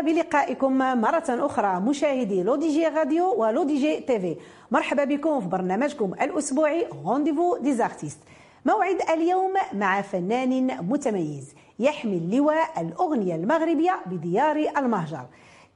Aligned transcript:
بلقائكم 0.00 0.78
مرة 0.78 1.24
أخرى 1.28 1.80
مشاهدي 1.80 2.42
لو 2.42 2.56
دي 2.56 2.68
جي 2.68 2.86
راديو 2.88 3.34
ولو 3.34 3.62
دي 3.62 3.76
جي 3.76 4.00
TV. 4.00 4.36
مرحبا 4.70 5.04
بكم 5.04 5.40
في 5.40 5.46
برنامجكم 5.46 6.14
الأسبوعي 6.22 6.86
rendez-vous 7.04 7.56
des 7.56 7.73
artistes 7.73 8.18
موعد 8.64 8.98
اليوم 9.10 9.52
مع 9.72 10.02
فنان 10.02 10.66
متميز 10.88 11.54
يحمل 11.78 12.36
لواء 12.36 12.80
الأغنية 12.80 13.34
المغربية 13.34 14.00
بديار 14.06 14.56
المهجر. 14.76 15.24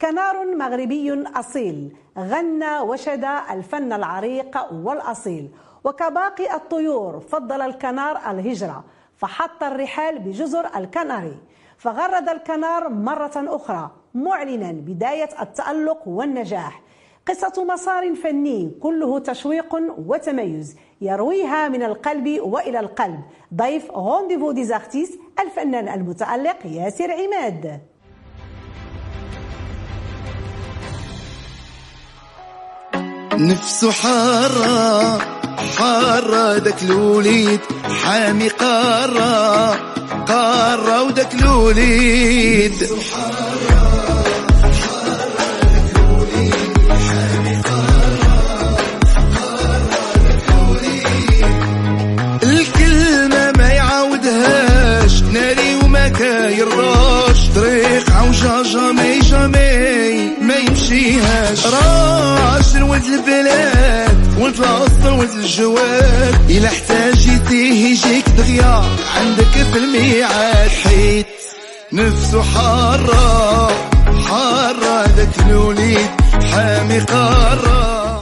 كنار 0.03 0.57
مغربي 0.57 1.25
أصيل 1.37 1.97
غنى 2.19 2.81
وشدا 2.81 3.25
الفن 3.51 3.93
العريق 3.93 4.73
والأصيل. 4.73 5.51
وكباقي 5.85 6.55
الطيور 6.55 7.21
فضل 7.21 7.61
الكنار 7.61 8.31
الهجرة. 8.31 8.85
فحط 9.17 9.63
الرحال 9.63 10.19
بجزر 10.19 10.67
الكناري. 10.77 11.37
فغرد 11.79 12.29
الكنار 12.29 12.89
مرة 12.89 13.33
أخرى. 13.37 13.91
معلنا 14.15 14.73
بداية 14.73 15.29
التألق 15.41 16.09
والنجاح. 16.09 16.83
قصة 17.29 17.65
مسار 17.65 18.15
فني 18.15 18.71
كله 18.81 19.19
تشويق 19.19 19.75
وتميز 20.07 20.77
يرويها 21.01 21.69
من 21.69 21.83
القلب 21.83 22.41
وإلى 22.41 22.81
القلب. 22.81 23.21
ضيف 23.55 23.91
rendez-vous 23.91 24.53
des 24.53 24.71
artistes 24.71 25.19
الفنان 25.41 25.89
المتألق 25.89 26.57
ياسر 26.67 27.13
عماد. 27.13 27.81
نفسه 33.35 33.93
حارة 33.93 35.42
حارة 35.79 36.59
داك 36.59 36.83
الوليد 36.83 37.61
حامي 38.05 38.49
قارة 38.49 39.71
قارة 40.29 41.03
وداك 41.03 41.35
الوليد 41.35 42.89
الكلمة 52.43 53.53
ما 53.59 53.69
يعاودهاش 53.69 55.23
وما 55.85 56.09
طريق 57.55 58.11
جامي 58.63 59.19
جامي 59.21 60.31
ما 60.41 60.55
يمشيهاش. 60.57 61.67
ولد 63.03 63.13
البلاد 63.13 64.39
ولد 64.41 64.57
الاصل 64.61 65.19
ولد 65.19 65.31
الجواد 65.31 66.51
إلى 66.51 66.67
احتاجيتيه 66.67 67.91
يجيك 67.91 68.29
دغيا 68.29 68.83
عندك 69.17 69.45
في 69.45 69.79
الميعاد. 69.79 70.69
حيت 70.69 71.27
نفسه 71.93 72.43
حارة 72.43 73.69
حارة 74.29 75.07
ذاك 75.07 75.47
الوليد 75.47 76.11
حامي 76.53 76.99
قارة. 76.99 78.21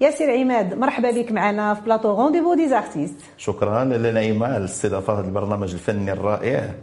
ياسر 0.00 0.30
عماد 0.30 0.74
مرحبا 0.74 1.10
بك 1.10 1.32
معنا 1.32 1.74
في 1.74 1.80
plateau 1.80 2.16
rendez-vous 2.16 2.54
des 2.54 2.71
artistes 2.71 3.16
شكرا 3.38 3.84
لنعيمة 3.84 4.46
على 4.46 4.56
الاستضافة 4.56 5.12
هذا 5.12 5.26
البرنامج 5.26 5.72
الفني 5.72 6.12
الرائع. 6.12 6.74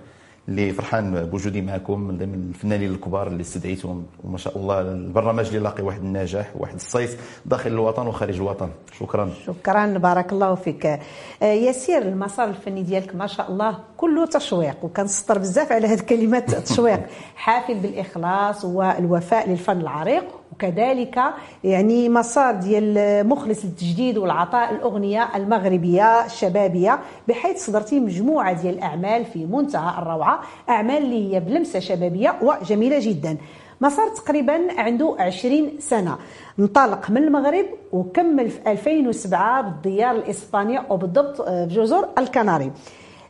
اللي 0.47 0.73
فرحان 0.73 1.25
بوجودي 1.25 1.61
معكم 1.61 1.99
من 1.99 2.21
الفنانين 2.49 2.91
الكبار 2.91 3.27
اللي 3.27 3.41
استدعيتهم. 3.41 4.05
وما 4.23 4.37
شاء 4.37 4.57
الله 4.57 4.81
البرنامج 4.81 5.47
اللي 5.47 5.59
لاقي 5.59 5.83
واحد 5.83 5.99
النجاح 6.01 6.51
واحد 6.55 6.75
الصيت 6.75 7.17
داخل 7.45 7.69
الوطن 7.69 8.07
وخارج 8.07 8.35
الوطن. 8.35 8.69
شكرا. 8.99 9.31
شكرا 9.45 9.85
بارك 9.97 10.31
الله 10.33 10.55
فيك. 10.55 10.85
آه، 10.85 10.99
ياسير 11.41 12.01
المسار 12.01 12.49
الفني 12.49 12.83
ديالك 12.83 13.15
ما 13.15 13.27
شاء 13.27 13.51
الله 13.51 13.77
كله 13.97 14.25
تشويق 14.25 14.75
وكنسطر 14.83 15.37
بزاف 15.37 15.71
على 15.71 15.87
هذه 15.87 15.99
الكلمات 15.99 16.53
التشويق 16.57 16.99
حافل 17.35 17.75
بالإخلاص 17.79 18.65
والوفاء 18.65 19.49
للفن 19.49 19.81
العريق 19.81 20.23
وكذلك 20.53 21.19
يعني 21.63 22.09
مسار 22.09 22.55
ديال 22.55 23.27
مخلص 23.27 23.65
للتجديد 23.65 24.17
والعطاء 24.17 24.73
الأغنية 24.73 25.29
المغربية 25.35 26.25
الشبابية 26.25 26.99
بحيث 27.27 27.65
صدرتي 27.65 27.99
مجموعة 27.99 28.61
ديال 28.61 28.75
الاعمال 28.75 29.25
في 29.25 29.45
منتهى 29.45 30.01
الروعة 30.01 30.41
أعمال 30.69 30.97
اللي 30.97 31.33
هي 31.33 31.39
بلمسة 31.39 31.79
شبابية 31.79 32.35
وجميلة 32.41 32.99
جدا. 32.99 33.37
مسار 33.81 34.09
تقريبا 34.09 34.67
عنده 34.77 35.15
20 35.19 35.79
سنة. 35.79 36.17
انطلق 36.59 37.09
من 37.09 37.23
المغرب 37.23 37.65
وكمل 37.91 38.49
في 38.49 38.71
2007 38.71 39.61
بالديار 39.61 40.15
الإسبانية 40.15 40.85
وبالضبط 40.89 41.41
في 41.41 41.67
جزر 41.69 42.07
الكناري. 42.17 42.71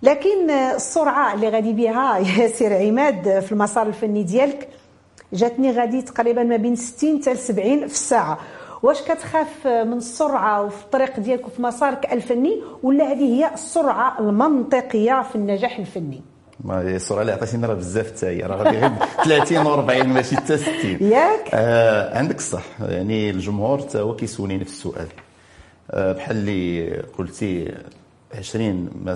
لكن 0.03 0.49
السرعة 0.49 1.33
اللي 1.33 1.49
غادي 1.49 1.73
بها 1.73 2.17
ياسر 2.39 2.73
عماد 2.73 3.39
في 3.39 3.51
المسار 3.51 3.87
الفني 3.87 4.23
ديالك 4.23 4.69
جاتني 5.33 5.71
غادي 5.71 6.01
تقريبا 6.01 6.43
ما 6.43 6.55
بين 6.57 6.75
60 6.75 7.21
حتى 7.21 7.35
70 7.35 7.79
في 7.79 7.93
الساعة. 7.93 8.37
واش 8.83 9.01
كتخاف 9.01 9.67
من 9.67 9.93
السرعة 9.97 10.63
وفي 10.63 10.83
الطريق 10.83 11.19
ديالك 11.19 11.47
وفي 11.47 11.61
مسارك 11.61 12.13
الفني 12.13 12.61
ولا 12.83 13.11
هذه 13.11 13.23
هي 13.35 13.53
السرعة 13.53 14.19
المنطقية 14.19 15.21
في 15.23 15.35
النجاح 15.35 15.79
الفني؟ 15.79 16.21
ما 16.63 16.81
هي 16.81 16.95
السرعة 16.95 17.21
اللي 17.21 17.31
عطيتيني 17.31 17.65
راه 17.67 17.73
بزاف 17.73 18.07
حتى 18.11 18.25
هي. 18.27 18.41
راه 18.41 18.55
غادي 18.55 18.77
غير 18.77 18.91
30 19.45 19.63
و40 19.65 20.05
ماشي 20.05 20.35
حتى 20.37 20.57
60 20.57 20.73
ياك. 21.01 21.49
آه 21.53 22.17
عندك 22.17 22.35
الصح. 22.37 22.63
يعني 22.81 23.29
الجمهور 23.29 23.79
حتى 23.81 23.99
هو 23.99 24.15
كيسولني 24.15 24.57
نفس 24.57 24.71
السؤال. 24.71 25.07
آه 25.91 26.11
بحال 26.13 26.35
اللي 26.37 26.89
قلتي 27.17 27.75
20 28.33 28.89
ما 29.03 29.15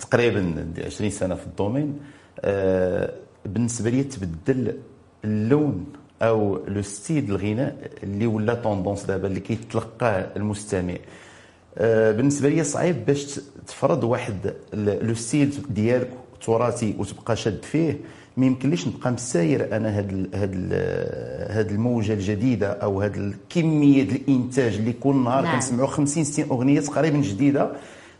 تقريبا 0.00 0.72
20 0.84 1.10
سنة 1.10 1.34
في 1.34 1.46
ال 1.46 1.52
domaine. 1.52 1.98
آه 2.40 3.12
بالنسبة 3.46 3.90
لي 3.90 4.04
تبدل 4.04 4.76
اللون 5.24 5.86
أو 6.22 6.60
le 6.68 6.82
style 6.82 7.24
الغناء 7.30 7.90
اللي 8.02 8.26
ولا 8.26 8.54
tendance 8.54 9.04
دابا 9.04 9.28
اللي 9.28 9.40
كيتلقاه 9.40 10.26
المستمع. 10.36 10.94
آه، 11.78 12.12
بالنسبة 12.12 12.48
لي 12.48 12.64
صعيب 12.64 13.06
باش 13.06 13.40
تفرض 13.66 14.04
واحد 14.04 14.54
le 14.74 15.14
style 15.14 15.54
ديالك 15.70 16.10
تراثي 16.46 16.94
وتبقى 16.98 17.36
شاد 17.36 17.64
فيه. 17.64 17.98
ما 18.36 18.46
يمكنليش 18.46 18.88
نبقى 18.88 19.12
مساير 19.12 19.76
أنا 19.76 19.98
هاد 19.98 20.28
هاد 20.34 20.72
هاد 21.50 21.70
الموجة 21.70 22.12
الجديدة 22.12 22.72
أو 22.72 23.00
هاد 23.02 23.16
الكميه 23.16 24.02
الإنتاج 24.02 24.74
اللي 24.74 24.92
كل 24.92 25.16
نهار 25.16 25.44
نعم. 25.44 25.54
كنسمعوا 25.54 25.88
50 25.88 26.24
60 26.24 26.44
أغنية 26.50 26.80
تقريبا 26.80 27.18
جديدة. 27.18 27.72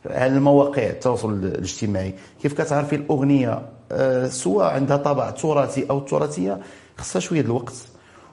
على 0.06 0.26
المواقع 0.36 0.82
التواصل 0.86 1.32
الاجتماعي. 1.32 2.14
كيف 2.42 2.52
كتعرفي 2.60 2.96
الأغنية؟ 2.96 3.62
آه، 3.92 4.26
سواء 4.28 4.66
عندها 4.74 4.96
طابع 4.96 5.30
تراثي 5.30 5.86
أو 5.90 6.00
تراثية 6.00 6.58
خصها 6.98 7.20
شوية 7.20 7.40
الوقت. 7.40 7.74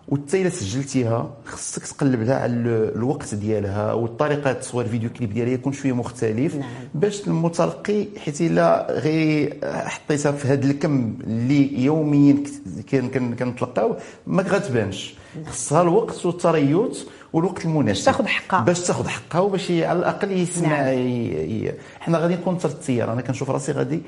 وانت 0.07 0.35
إلا 0.35 0.49
سجلتيها 0.49 1.29
خصك 1.45 1.85
تقلب 1.85 2.21
لها 2.23 2.35
على 2.35 2.51
ال- 2.53 2.95
الوقت 2.95 3.35
ديالها 3.35 3.93
والطريقة 3.93 4.53
تصوير 4.53 4.85
ال 4.85 4.89
vidéo 4.89 5.09
clip 5.09 5.33
ديالها 5.33 5.53
يكون 5.53 5.73
شوية 5.73 5.93
مختلف. 5.93 6.55
نعم. 6.55 6.69
باش 6.95 7.27
المتلقي 7.27 8.05
حيت 8.17 8.41
إلا 8.41 8.87
غير 8.91 9.57
حطيتها 9.63 10.31
في 10.31 10.47
هذا 10.47 10.65
الكم 10.65 11.13
اللي 11.27 11.83
يوميا 11.83 12.33
كت- 12.33 12.89
كن- 12.89 13.09
كن- 13.09 13.35
كنتلقاو 13.35 13.95
ما 14.27 14.43
غتبانش 14.43 15.13
خصها 15.45 15.81
الوقت 15.81 16.25
والتريث 16.25 17.03
والوقت 17.33 17.65
المناسب. 17.65 18.05
تاخذ 18.05 18.27
حقها. 18.27 18.59
باش 18.61 18.79
تاخذ 18.79 19.07
حقها 19.07 19.39
وباش 19.41 19.71
على 19.71 19.99
الأقل 19.99 20.31
يسمع 20.31 20.67
نعم. 20.81 20.87
ي- 20.97 21.73
حنا 21.99 22.17
غادي 22.17 22.33
نكون 22.33 22.57
تر 22.57 22.69
التيار. 22.69 23.13
أنا 23.13 23.21
كنشوف 23.21 23.49
راسي 23.49 23.71
غادي 23.71 24.01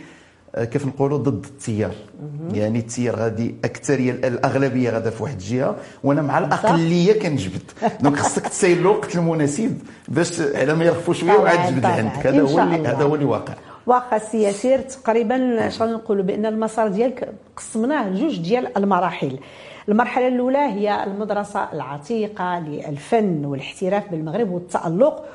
آه، 0.56 0.64
كيف 0.66 0.86
نقولوا 0.86 1.18
ضد 1.18 1.46
التيار. 1.46 1.92
يعني 2.54 2.80
التيار 2.80 3.16
غادي 3.16 3.56
أكثرية 3.66 4.12
الأغلبية 4.12 4.90
غادا 4.90 5.10
في 5.10 5.24
واحد 5.24 5.34
الجهة 5.36 5.76
وأنا 6.04 6.22
مع 6.22 6.38
الأقلية 6.40 7.20
كنجبد. 7.20 7.62
donc 8.02 8.18
خصك 8.26 8.48
تسير 8.48 8.78
الوقت 8.78 9.16
المناسب 9.16 9.78
باش 10.08 10.42
على 10.42 10.74
ما 10.76 10.86
يرخفوا 10.86 11.14
شوية 11.14 11.32
وعاد 11.38 11.68
تجبد. 11.74 11.86
عندك 11.86 12.28
هذا 12.28 12.42
هو. 12.42 12.60
هذا 12.60 13.04
هو 13.04 13.16
اللي 13.16 13.26
واقع. 13.26 13.54
واخا 13.90 14.18
سي 14.18 14.42
ياسير 14.42 14.80
تقريبا 14.80 15.70
شنو 15.70 15.94
نقولوا 15.94 16.24
بأن 16.24 16.46
المسار 16.46 16.88
ديالك 16.88 17.34
قسمناه 17.56 18.10
لجوج 18.10 18.40
ديال 18.40 18.78
المراحل. 18.78 19.40
المرحلة 19.90 20.28
الأولى 20.28 20.58
هي 20.58 21.04
المدرسة 21.04 21.74
العتيقة 21.74 22.60
للفن 22.60 23.46
والاحتراف 23.46 24.12
بالمغرب 24.12 24.52
والتألق. 24.52 25.26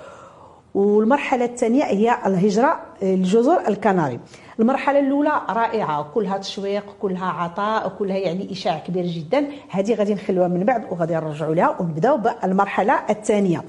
والمرحلة 0.75 1.45
الثانية 1.45 1.85
هي 1.85 2.19
الهجرة 2.27 2.81
لجزر 3.03 3.69
الكناري. 3.69 4.21
المرحلة 4.61 4.99
الأولى 4.99 5.41
رائعة 5.51 6.03
كلها 6.15 6.39
تشويق 6.39 6.85
كلها 7.03 7.27
عطاء 7.27 7.89
كلها 7.89 8.17
يعني 8.17 8.53
إشعاع 8.53 8.79
كبير 8.79 9.07
جدا. 9.07 9.47
هذه 9.69 9.95
غادي 9.95 10.15
نخلوها 10.15 10.49
من 10.49 10.65
بعد 10.65 10.85
وغادي 10.91 11.15
نرجعوا 11.15 11.55
لها 11.55 11.77
ونبداو 11.81 12.17
بالمرحلة 12.17 12.95
الثانية. 13.11 13.63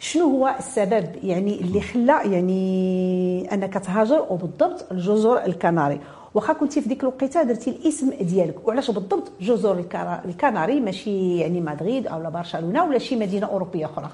شنو 0.00 0.24
هو 0.24 0.54
السبب 0.58 1.06
يعني 1.22 1.60
اللي 1.60 1.80
خلى 1.80 2.20
يعني 2.24 3.54
انك 3.54 3.74
تهاجر 3.74 4.26
وبالضبط 4.30 4.92
لجزر 4.92 5.44
الكناري؟ 5.44 6.00
واخا 6.34 6.52
كنتي 6.52 6.80
في 6.80 6.88
ديك 6.88 7.02
الوقيتة 7.02 7.42
درتي 7.42 7.70
الاسم 7.70 8.10
ديالك 8.20 8.68
وعلاش 8.68 8.90
بالضبط 8.90 9.32
جزر 9.40 9.84
الكناري؟ 10.24 10.80
ماشي 10.80 11.38
يعني 11.38 11.60
مدريد 11.60 12.06
أو 12.06 12.30
برشلونة 12.30 12.84
ولا 12.84 12.98
شي 12.98 13.16
مدينة 13.16 13.46
أوروبية 13.46 13.86
أخرى؟ 13.86 14.10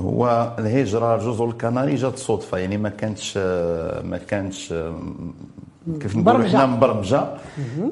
هو 0.00 0.52
الهجرة 0.58 1.16
لجزر 1.16 1.44
الكناري 1.44 1.94
جات 1.94 2.18
صدفة 2.18 2.58
يعني 2.58 2.76
ما 2.76 2.88
كانتش 2.88 3.36
ما 4.04 4.20
كانتش 4.28 4.74
كيف 6.00 6.16
نقولوا 6.16 6.48
حنا 6.48 6.66
مبرمجه 6.66 7.24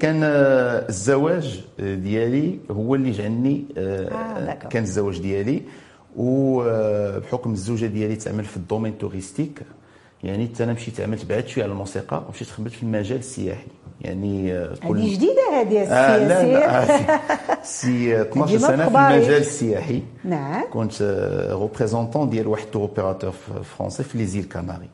كان 0.01 0.21
الزواج 0.23 1.61
ديالي 1.79 2.59
هو 2.71 2.95
اللي 2.95 3.11
جعلني 3.11 3.65
آه 3.79 4.55
كان 4.71 4.83
الزواج 4.83 5.21
ديالي. 5.21 5.63
وبحكم 6.19 7.53
الزوجة 7.53 7.87
ديالي 7.87 8.17
تعمل 8.17 8.45
في 8.45 8.57
ال 8.57 8.62
domaine 8.62 8.99
touristique 8.99 9.63
يعني 10.25 10.49
حتى 10.49 10.65
أنا 10.65 10.73
مشيت 10.73 11.01
عملت 11.01 11.25
بعد 11.25 11.47
شوية 11.49 11.65
على 11.65 11.73
الموسيقى 11.73 12.23
ومشيت 12.29 12.49
خدمت 12.49 12.71
في 12.71 12.83
المجال 12.83 13.19
السياحي. 13.19 13.67
يعني 14.01 14.53
آه، 14.53 14.75
كل 14.89 14.99
هذه 14.99 15.15
جديدة 15.15 15.61
هذه 15.61 15.83
آه 15.83 16.17
لا 16.19 16.47
لا 16.53 16.83
آه 16.83 17.59
سي. 17.63 18.21
12 18.23 18.59
سنة 18.59 18.89
في 18.89 18.99
المجال 18.99 19.41
السياحي. 19.41 20.03
نعم. 20.25 20.65
كنت 20.73 21.03
représentant 21.51 22.31
ديال 22.31 22.47
واحد 22.47 22.67
tour-opérateur 22.67 23.33
français 23.77 24.03
في 24.03 24.19
les 24.19 24.27
îles 24.27 24.45
Canaries 24.45 24.89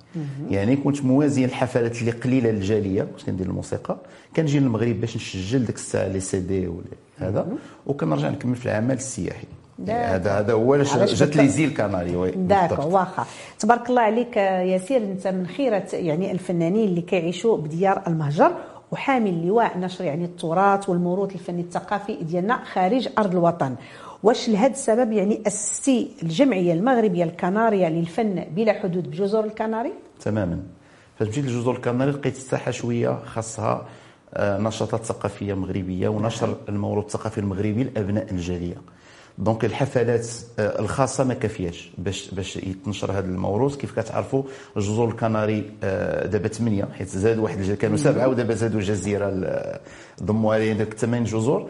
يعني 0.50 0.76
كنت 0.76 1.04
موازي 1.04 1.44
الحفلات 1.44 2.00
اللي 2.00 2.10
قليلة 2.10 2.50
للجاليه 2.50 3.02
كنت 3.02 3.26
كندير 3.26 3.46
الموسيقى 3.46 3.96
كنجي 4.36 4.58
للمغرب 4.58 5.00
باش 5.00 5.16
نسجل 5.16 5.64
ديك 5.64 5.76
الساعة 5.76 6.08
les 6.08 6.40
CD 6.40 6.68
هذا 7.18 7.46
وكنرجع 7.86 8.30
نكمل 8.30 8.56
في 8.56 8.66
العمل 8.66 8.94
السياحي. 8.94 9.46
هذا 9.88 10.38
هذا 10.38 10.52
هو 10.52 10.76
جات 10.76 11.36
لي 11.36 11.48
زيل 11.48 11.74
كناري 11.74 12.16
وي. 12.16 12.30
داكو 12.30 12.88
واخا 12.88 13.26
تبارك 13.58 13.90
الله 13.90 14.02
عليك 14.02 14.36
ياسير 14.36 15.02
أنت 15.02 15.26
من 15.26 15.46
خيرة 15.46 15.86
يعني 15.92 16.32
الفنانين 16.32 16.88
اللي 16.88 17.00
كيعيشوا 17.00 17.56
بديار 17.56 18.02
المهجر 18.06 18.52
وحامل 18.92 19.46
لواء 19.46 19.78
نشر 19.78 20.04
يعني 20.04 20.24
التراث 20.24 20.88
والموروث 20.88 21.34
الفني 21.34 21.60
الثقافي 21.60 22.16
ديالنا 22.22 22.64
خارج 22.72 23.08
أرض 23.18 23.30
الوطن. 23.30 23.74
واش 24.22 24.48
لهذا 24.48 24.72
السبب 24.72 25.12
يعني 25.12 25.42
أسستي 25.46 26.10
الجمعية 26.22 26.72
المغربية 26.72 27.24
الكنارية 27.24 27.88
للفن 27.88 28.44
بلا 28.56 28.72
حدود 28.72 29.10
بجزر 29.10 29.44
الكناري؟ 29.44 29.92
تماما. 30.20 30.62
فاش 31.18 31.28
مشيت 31.28 31.44
لجزر 31.44 31.72
الكناري 31.72 32.10
لقيت 32.10 32.36
الساحة 32.36 32.70
شوية 32.70 33.18
خاصها 33.24 33.86
آه، 34.34 34.58
نشاطات 34.58 35.04
ثقافية 35.04 35.54
مغربية 35.54 36.08
ونشر 36.08 36.56
الموروث 36.68 37.04
الثقافي 37.04 37.38
المغربي 37.38 37.84
لأبناء 37.84 38.30
الجالية. 38.30 38.76
donc 39.38 39.64
الحفلات 39.64 40.26
آه، 40.58 40.80
الخاصة 40.80 41.24
ما 41.24 41.34
كافياش 41.34 41.90
باش 41.98 42.30
باش 42.30 42.56
يتنشر 42.56 43.12
هذا 43.12 43.26
الموروث. 43.26 43.76
كيف 43.76 44.00
كتعرفوا 44.00 44.42
الجزر 44.76 45.04
الكناري 45.04 45.70
آه، 45.84 46.26
دابا 46.26 46.48
ثمانيه 46.48 46.88
حيت 46.98 47.08
زاد 47.08 47.38
واحد 47.38 47.72
كانوا 47.72 47.96
سبعة 47.96 48.28
ودابا 48.28 48.54
زادوا 48.54 48.80
جزيرة 48.80 49.54
ضموا 50.22 50.54
عليها 50.54 50.74
ديك 50.74 50.94
ثمان 50.94 51.24
جزر. 51.24 51.66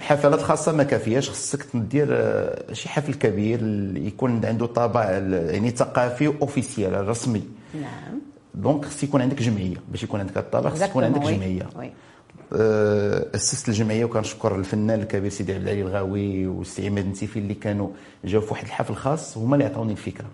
حفلات 0.00 0.42
خاصة 0.42 0.72
ما 0.72 0.82
كافياش 0.82 1.30
خصك 1.30 1.66
دير 1.74 2.08
آه، 2.10 2.72
شي 2.72 2.88
حفل 2.88 3.14
كبير 3.14 3.60
يكون 3.96 4.44
عنده 4.44 4.66
طابع 4.66 5.10
يعني 5.10 5.70
ثقافي 5.70 6.26
officiel 6.26 7.08
رسمي. 7.08 7.42
نعم. 7.74 8.20
donc 8.54 8.84
خص 8.84 9.02
يكون 9.02 9.22
عندك 9.22 9.42
جمعية 9.42 9.76
باش 9.88 10.02
يكون 10.02 10.20
عندك 10.20 10.36
الطابع 10.36 10.70
خص 10.70 10.82
يكون 10.82 11.04
عندك 11.04 11.20
جمعية. 11.20 11.62
آه، 11.62 11.90
اسست 12.52 13.68
الجمعيه 13.68 14.04
وكنشكر 14.04 14.56
الفنان 14.56 15.00
الكبير 15.00 15.30
سيدي 15.30 15.54
عبد 15.54 15.62
العلي 15.62 15.82
الغاوي 15.82 16.46
والسي 16.46 16.86
عماد 16.86 17.04
النتيفي 17.04 17.38
اللي 17.38 17.54
كانوا 17.54 17.88
جاوا 18.24 18.42
في 18.42 18.50
واحد 18.50 18.64
الحفل 18.64 18.94
خاص 18.94 19.38
هما 19.38 19.54
اللي 19.54 19.64
عطاوني 19.64 19.92
الفكرة. 19.92 20.26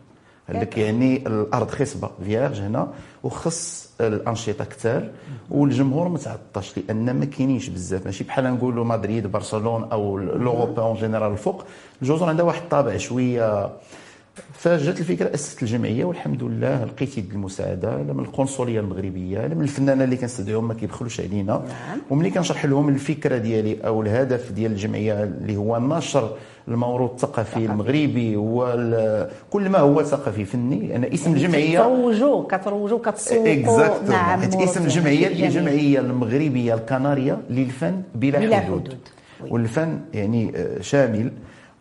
قال 0.49 0.61
لك 0.61 0.79
يعني 0.79 1.17
الأرض 1.27 1.71
خصبة 1.71 2.11
vierge 2.25 2.61
هنا 2.61 2.93
وخص 3.23 3.91
الأنشطة 4.01 4.65
كثار 4.65 5.09
والجمهور 5.51 6.09
ما 6.09 6.19
تعطاش 6.19 6.79
لأن 6.79 7.19
ما 7.19 7.25
كاينينش 7.25 7.69
بزاف. 7.69 8.07
ماشي 8.07 8.25
بحال 8.25 8.45
نقولوا 8.45 8.85
مدريد 8.85 9.27
برشلونة 9.27 9.87
أو 9.93 10.19
لوروبا 10.19 10.83
en 10.83 10.97
général 10.97 11.33
الفوق 11.33 11.65
الجزر 12.03 12.29
عندها 12.29 12.45
واحد 12.45 12.63
الطابع 12.63 12.97
شوية 12.97 13.71
فجات 14.53 15.01
الفكرة 15.01 15.35
أسست 15.35 15.63
الجمعية 15.63 16.05
والحمد 16.05 16.43
لله 16.43 16.85
لقيت 16.85 17.19
يد 17.19 17.31
المساعدة 17.33 18.03
لا 18.03 18.13
من 18.13 18.25
القنصلية 18.25 18.81
المغربية 18.81 19.47
لا 19.47 19.55
من 19.55 19.63
الفنانة 19.63 20.05
اللي 20.05 20.17
كنستدعيهم 20.17 20.69
ما 20.69 20.75
كيبخلوش 20.75 21.21
علينا. 21.21 21.53
نعم. 21.53 21.99
وملي 22.11 22.31
كنشرح 22.31 22.65
لهم 22.65 22.89
الفكرة 22.89 23.37
ديالي 23.39 23.87
أو 23.87 24.03
الهدف 24.03 24.53
ديال 24.53 24.73
الجمعية 24.73 25.23
اللي 25.23 25.57
هو 25.57 25.79
نشر 25.79 26.37
الموروث 26.69 27.11
الثقافي 27.11 27.57
المغربي 27.57 28.37
وكل 28.37 29.69
ما 29.69 29.79
هو 29.79 30.03
ثقافي 30.03 30.45
فني 30.45 30.87
لأن 30.87 31.05
اسم 31.05 31.31
يعني 31.31 31.45
الجمعيه 31.45 31.79
كتروجوا 31.79 32.45
كتروجوا 32.49 32.99
كتسوقوا 32.99 34.09
نعم 34.09 34.41
اسم 34.41 34.85
الجمعية 34.85 35.29
هي 35.29 35.47
الجمعيه 35.47 36.01
المغربية 36.01 36.75
الكنارية 36.75 37.39
للفن 37.51 38.03
بلا, 38.15 38.39
بلا 38.39 38.61
حدود, 38.61 38.89
حدود. 38.89 38.99
والفن 39.53 40.01
يعني 40.15 40.53
آه، 40.57 40.81
شامل. 40.81 41.33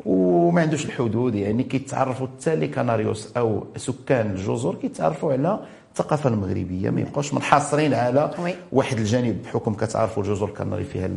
وما 0.05 0.61
عندوش 0.61 0.85
الحدود 0.85 1.35
يعني 1.35 1.63
كيتعرفوا 1.63 2.27
حتى 2.27 2.55
les 2.55 2.67
canarios 2.67 3.37
أو 3.37 3.63
سكان 3.77 4.31
الجزر 4.31 4.75
كيتعرفوا 4.75 5.33
على 5.33 5.59
الثقافة 5.91 6.29
المغربية 6.29 6.89
ما 6.89 7.01
يبقاوش 7.01 7.33
منحصرين 7.33 7.93
على. 7.93 8.31
واحد 8.71 8.97
الجانب. 8.97 9.43
بحكم 9.43 9.73
كتعرفوا 9.73 10.23
الجزر 10.23 10.45
الكناري 10.45 10.83
فيها 10.83 11.09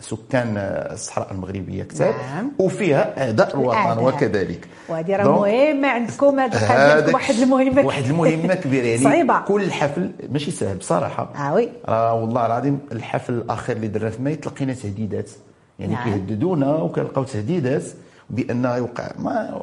سكان 0.00 0.54
الصحراء 0.92 1.32
المغربية 1.32 1.82
كثار 1.82 2.14
نعم. 2.16 2.52
وفيها 2.58 3.24
اعداء 3.24 3.54
الوطن 3.54 3.98
وكذلك. 3.98 4.68
وهذه 4.88 5.16
راه 5.16 5.38
مهمة 5.40 5.88
عندكم 5.88 6.40
هذه 6.40 7.14
واحد 7.14 7.34
المهمة 7.34 7.86
واحد 7.86 8.04
المهمة 8.04 8.54
كبيرة 8.64 8.86
يعني 8.86 9.04
صعيبة. 9.04 9.40
كل 9.40 9.72
حفل 9.72 10.10
ماشي 10.30 10.50
سهل 10.50 10.76
بصراحة. 10.76 11.32
آه 11.36 11.54
oui. 11.54 11.68
راه 11.88 12.14
والله 12.14 12.46
العظيم 12.46 12.78
الحفل 12.92 13.32
الأخير 13.32 13.76
اللي 13.76 13.88
درنا 13.88 14.10
في 14.10 14.22
ماي 14.22 14.36
تلقينا 14.36 14.72
تهديدات 14.72 15.30
يعني 15.78 15.92
نعم. 15.92 16.04
كيهددونا 16.04 16.74
وكنلقاو 16.76 17.24
تهديدات. 17.24 17.84
بان 18.30 18.64
يوقع. 18.64 19.10
ما 19.18 19.62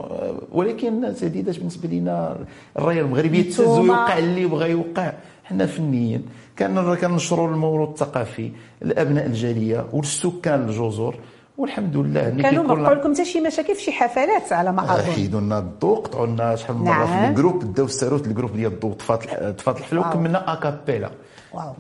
ولكن 0.52 1.14
تهديدات 1.20 1.58
بالنسبة 1.58 1.90
لنا 1.90 2.38
الرايه 2.78 3.02
المغربية 3.02 3.44
تهز 3.44 3.60
ويوقع 3.60 4.18
اللي 4.18 4.46
بغى 4.46 4.72
يوقع. 4.72 5.14
حنا 5.44 5.66
فنيا 5.66 6.22
كننشروا 6.60 7.48
الموروث 7.48 7.90
الثقافي 7.90 8.52
لابناء 8.82 9.26
الجالية 9.26 9.86
والسكان 9.94 10.70
الجزر. 10.70 11.16
والحمد 11.58 11.98
لله 11.98 12.30
كانوا 12.30 12.76
ما 12.76 12.90
لكم 12.90 13.14
حتى 13.14 13.26
شي 13.26 13.42
مشاكل 13.42 13.76
في 13.76 13.82
شي 13.82 13.92
حفلات 13.92 14.54
على 14.54 14.72
ما 14.72 14.84
أظن. 14.84 15.12
حيدوا 15.12 15.42
لنا 15.42 15.60
الضوء 15.60 16.00
قطعوا 16.00 16.28
لنا 16.28 16.56
شحال 16.56 16.76
من 16.76 16.82
مرة 16.82 17.06
نعم. 17.06 17.26
في 17.26 17.30
ال 17.30 17.36
groupe 17.36 17.74
داو 17.74 17.86
الساروت 17.86 18.28
ال 18.28 18.32
groupe 18.32 18.54
ديال 18.54 18.72
الضوء 18.72 18.94
طفات 18.94 19.24
طفات 19.60 19.78
الحفله 19.78 20.00
وكملنا 20.00 20.54
a 20.54 20.60
cappella 20.60 21.12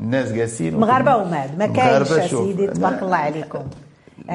الناس 0.02 0.32
جالسين 0.32 0.80
مغاربة 0.80 1.16
وماد 1.16 1.60
ما 1.60 1.68
كاينش 1.68 2.08
سيدي 2.08 2.68
تبارك 2.68 3.04
الله 3.04 3.18
عليكم. 3.18 3.64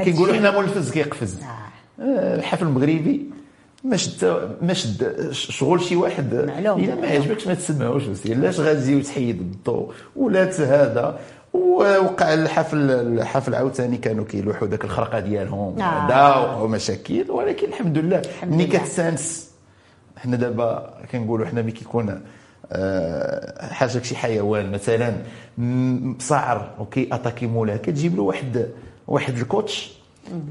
كيقولوا 0.04 0.34
حنا 0.34 0.60
منفذ 0.60 0.90
كيقفز 0.90 1.38
آه. 1.42 1.59
الحفل 2.00 2.66
المغربي 2.66 3.30
ما 3.84 3.96
شد 3.96 4.48
ما 4.62 4.72
شد 4.72 5.30
شغل 5.32 5.80
شي 5.80 5.96
واحد. 5.96 6.34
إلا 6.34 6.74
ما 6.94 7.06
عجبكش 7.06 7.46
ما 7.46 7.54
تسمعوش 7.54 8.02
علاش 8.26 8.60
غتجي 8.60 9.00
تحيد 9.00 9.40
الضوء 9.40 9.92
ولا 10.16 10.42
هذا. 10.42 11.18
ووقع 11.52 12.34
الحفل 12.34 12.90
الحفل 12.90 13.54
عاوتاني 13.54 13.96
كانوا 13.96 14.24
كيلوحوا 14.24 14.68
ذاك 14.68 14.84
الخرقة 14.84 15.20
ديالهم. 15.20 15.82
هذا 15.82 16.14
آه. 16.14 16.42
وقعوا 16.42 16.68
مشاكل. 16.68 17.30
ولكن 17.30 17.68
الحمد 17.68 17.98
لله. 17.98 18.22
ملي 18.42 18.66
كتسانس 18.66 19.50
حنا 20.16 20.36
دابا 20.36 20.94
كنقولوا 21.12 21.46
حنا 21.46 21.62
ملي 21.62 21.72
كيكون 21.72 22.20
آه 22.72 23.72
حاجة 23.72 24.02
شي 24.02 24.16
حيوان 24.16 24.72
مثلا 24.72 25.14
صعر 26.18 26.70
وكي 26.78 27.08
اتاكي 27.12 27.46
مولاه 27.46 27.76
كتجيب 27.76 28.16
له 28.16 28.22
واحد 28.22 28.68
واحد 29.08 29.36
الكوتش. 29.36 29.92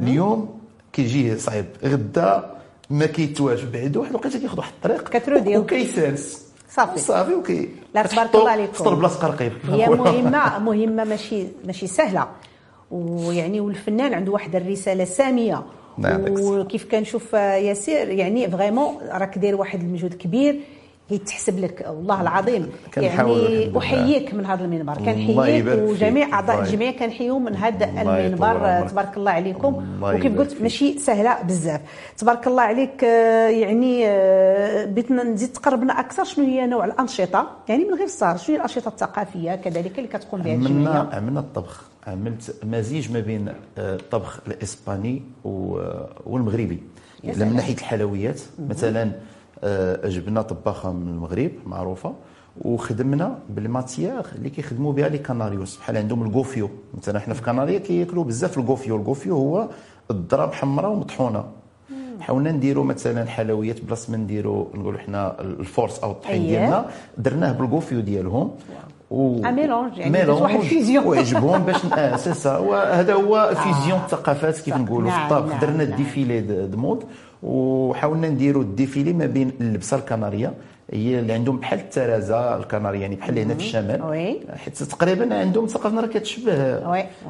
اليوم 0.02 0.59
كيجيه 1.04 1.36
صعيب. 1.36 1.66
غدا 1.86 2.56
ما 2.90 3.06
كيتواش 3.06 3.62
بعيد 3.64 3.98
واحد 3.98 4.10
الوقيته 4.10 4.40
كياخذ 4.40 4.58
واحد 4.58 4.72
الطريق. 4.76 5.10
كترودي. 5.10 5.58
وكيسالس 5.58 6.46
صافي. 6.70 7.00
صافي 7.00 7.34
وكي 7.34 7.70
لا 7.96 8.04
تبارك 8.04 8.36
الله 8.36 8.50
عليكم. 8.50 8.74
فطر 8.74 8.94
بلاصه 8.94 9.20
قرقيب 9.20 9.52
هي 9.70 9.90
مهمة 10.04 10.60
مهمة 10.60 11.04
ماشي 11.04 11.44
ماشي 11.66 11.88
سهلة. 11.88 12.28
ويعني 12.92 13.60
والفنان 13.60 14.14
عنده 14.14 14.32
واحد 14.32 14.56
الرسالة 14.56 15.06
سامية. 15.06 15.64
نعم 15.98 16.22
وكيف 16.28 16.92
كنشوف 16.92 17.34
ياسير 17.34 18.10
يعني 18.10 18.52
فريمون 18.52 18.98
راك 19.12 19.38
داير 19.38 19.56
واحد 19.56 19.80
المجهود 19.80 20.14
كبير. 20.14 20.60
يتحسب 21.12 21.60
لك 21.60 21.86
والله 21.90 22.22
العظيم 22.22 22.70
يعني. 22.98 23.78
أحييك 23.78 24.34
من 24.34 24.46
هذا 24.46 24.66
المنبر. 24.66 24.94
كنحييك. 24.94 25.66
وجميع 25.68 26.34
أعضاء 26.34 26.62
الجمعيه 26.62 26.98
كنحييهم 27.00 27.46
من 27.46 27.56
هذا 27.56 27.86
المنبر. 27.86 28.88
تبارك 28.88 29.18
الله 29.18 29.32
عليكم. 29.32 29.86
وكيف 30.02 30.38
قلت. 30.38 30.62
ماشي 30.62 31.00
سهلة 31.00 31.42
بزاف. 31.42 31.82
تبارك 32.18 32.48
الله 32.48 32.62
عليك 32.62 33.04
آه، 33.04 33.50
يعني 33.50 34.08
آه، 34.08 34.86
بغيتنا 34.86 35.24
نزيد 35.24 35.50
تقربنا 35.50 36.00
أكثر. 36.00 36.24
شنو 36.24 36.46
هي 36.46 36.68
نوع 36.68 36.86
الأنشطة؟ 36.86 37.48
يعني 37.70 37.86
من 37.86 37.94
غير 37.94 38.06
الصغار 38.06 38.38
شنو 38.38 38.56
هي 38.56 38.56
الأنشطة 38.56 38.88
الثقافية 38.88 39.56
كذلك 39.56 40.00
اللي 40.00 40.10
كتقوم 40.10 40.42
بها 40.42 40.54
عملنا 40.54 40.70
الجمعيه 40.70 41.10
عملنا 41.14 41.40
الطبخ. 41.40 41.84
عملت 42.08 42.56
مزيج 42.64 43.12
ما 43.12 43.20
بين 43.20 43.48
آه، 43.78 43.96
الطبخ 43.96 44.40
الإسباني 44.48 45.22
والمغربي. 46.26 46.80
من 47.24 47.56
ناحية 47.56 47.74
الحلويات. 47.74 48.42
مثلا 48.70 49.12
جبنا 50.06 50.42
طباخة 50.42 50.92
من 50.94 51.08
المغرب 51.08 51.52
معروفة 51.66 52.14
وخدمنا 52.62 53.40
بال 53.50 53.67
matière 53.67 54.26
اللي 54.36 54.50
كيخدموا 54.50 54.94
بها 54.94 55.10
les 55.10 55.18
Canarios 55.18 55.78
بحال 55.78 55.98
عندهم 55.98 56.28
ال 56.28 56.34
gofio. 56.34 56.70
مثلا 56.98 57.20
حنا 57.20 57.34
في 57.34 57.42
كناريا 57.42 57.80
كياكلوا 57.80 58.24
بزاف 58.24 58.58
ال 58.58 58.63
gofio. 58.63 58.96
ال 58.96 59.03
gofio 59.03 59.36
هو 59.36 59.68
الذره 60.12 60.52
حمراء 60.52 60.92
ومطحونة. 60.92 61.44
حاولنا 62.20 62.52
نديروا 62.52 62.84
مثلا 62.84 63.26
حلويات 63.26 63.82
بلاص 63.82 64.10
ما 64.10 64.18
نديروا 64.18 64.66
نقولوا 64.76 65.00
حنا 65.00 65.42
ال 65.42 65.52
force 65.52 66.00
أو 66.00 66.12
الطحين 66.12 66.42
أييه. 66.42 66.60
ديالنا. 66.60 66.86
درناه 67.18 67.52
بال 67.52 67.66
gofio 67.66 68.00
ديالهم. 68.00 68.52
و 69.12 69.46
آه، 69.46 69.52
mélange، 69.52 69.98
يعني 69.98 70.32
واحد 70.32 70.60
fusion. 70.60 71.06
ويعجبهم 71.08 71.62
باش 71.62 71.86
آه 71.86 72.16
سي 72.16 72.34
سا. 72.34 72.58
وهذا 72.58 73.14
هو 73.14 73.54
fusion 73.64 74.00
الثقافات 74.00 74.60
كيف. 74.60 74.76
نقولوا 74.78 75.12
في 75.12 75.18
نعم، 75.18 75.34
الطبخ. 75.34 75.52
نعم، 75.52 75.60
درنا 75.60 75.84
نعم. 75.84 75.92
ال 75.92 75.99
défilé 75.99 76.42
de 76.42 76.76
mode 76.76 77.04
وحاولنا 77.44 78.30
نديروا 78.30 78.64
ال 78.64 78.71
défilé 78.71 79.14
ما 79.14 79.26
بين 79.26 79.52
اللبسة 79.62 79.98
الكنارية. 79.98 80.54
هي 80.94 81.20
اللي 81.20 81.34
عندهم 81.34 81.58
بحال 81.58 81.80
الترازة 81.80 82.58
الكنارية 82.58 83.00
يعني 83.00 83.16
بحال 83.16 83.40
هنا 83.40 83.54
في 83.54 83.60
الشمال. 83.60 84.02
حيت 84.56 84.84
تقريبا 84.84 85.36
عندهم 85.40 85.66
ثقافتنا 85.68 86.02
راه 86.02 86.08
كتشبه. 86.08 86.54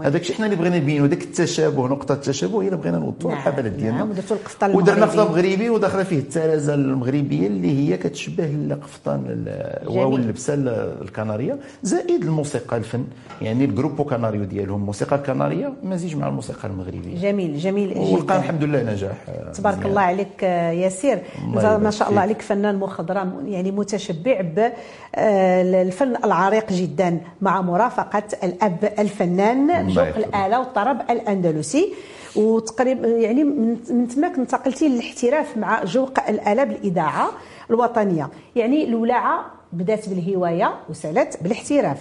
هذاك 0.04 0.22
الشيء 0.22 0.36
حنا 0.36 0.46
اللي 0.46 0.56
بغينا 0.58 0.78
نبينوا 0.78 1.08
ذاك 1.08 1.22
التشابه 1.24 1.88
نقطة 1.88 2.13
التشابه 2.13 2.62
هي 2.62 2.66
اللي 2.66 2.78
بغينا 2.78 2.98
نوضوا 2.98 3.30
نعم، 3.30 3.39
الحفلات 3.39 3.72
ديالنا. 3.72 3.98
نعم، 3.98 4.10
ودرتوا 4.10 4.38
القفطان 4.38 4.75
ودرنا. 4.75 5.06
قفطان 5.06 5.28
مغربي 5.28 5.70
وداخلة 5.70 6.04
فيه 6.04 6.20
الترازة 6.20 6.74
المغربية 6.74 7.48
اللي 7.48 7.80
هي 7.92 7.98
كتشبه 7.98 8.46
القفطان. 8.46 9.46
واو 9.88 10.16
اللبسة 10.16 10.54
ال- 10.54 10.98
الكنارية. 11.01 11.60
زائد 11.84 12.24
الموسيقى 12.24 12.78
الفن. 12.78 13.04
يعني 13.42 13.66
الجروبو 13.66 14.04
كناريو 14.04 14.44
ديالهم 14.44 14.82
الموسيقى 14.82 15.16
الكنارية 15.16 15.74
مزيج 15.84 16.16
مع 16.16 16.28
الموسيقى 16.28 16.68
المغربية. 16.68 17.16
جميل 17.22 17.58
جميل 17.58 17.98
ولقى 17.98 18.22
جدا 18.24 18.38
الحمد 18.38 18.63
لله 18.63 18.94
نجاح. 18.94 19.18
تبارك 19.54 19.78
مزيان. 19.78 19.92
الله 20.00 20.12
عليك 20.12 20.44
آه، 20.44 20.72
ياسير. 20.72 21.22
انت 21.56 21.65
ما 21.65 21.91
شاء. 21.91 22.10
الله 22.10 22.22
عليك 22.22 22.41
فنان 22.41 22.79
مخضرم 22.79 23.44
يعني 23.48 23.72
متشبع 23.72 24.41
بالفن 24.41 26.15
العريق 26.24 26.72
جدا 26.74 27.20
مع 27.41 27.62
مرافقة 27.62 28.24
الأب 28.44 28.94
الفنان 29.00 29.72
ذوق 29.89 30.08
يخليك. 30.08 30.27
الآلة 30.27 30.60
والطرب 30.60 30.98
الأندلسي. 31.10 31.94
وتقريبا 32.36 33.08
يعني 33.08 33.44
من 33.44 34.08
تماك 34.15 34.38
انتقلتي 34.38 34.88
للاحتراف 34.89 35.58
مع 35.58 35.84
ذوق 35.84 36.29
الآلة 36.29 36.63
بالإذاعة 36.63 37.29
الوطنية. 37.70 38.29
يعني 38.56 38.84
الولاعة 38.84 39.46
بدات 39.74 40.10
بالهواية 40.10 40.74
وسالت 40.89 41.44
بالاحتراف. 41.44 41.98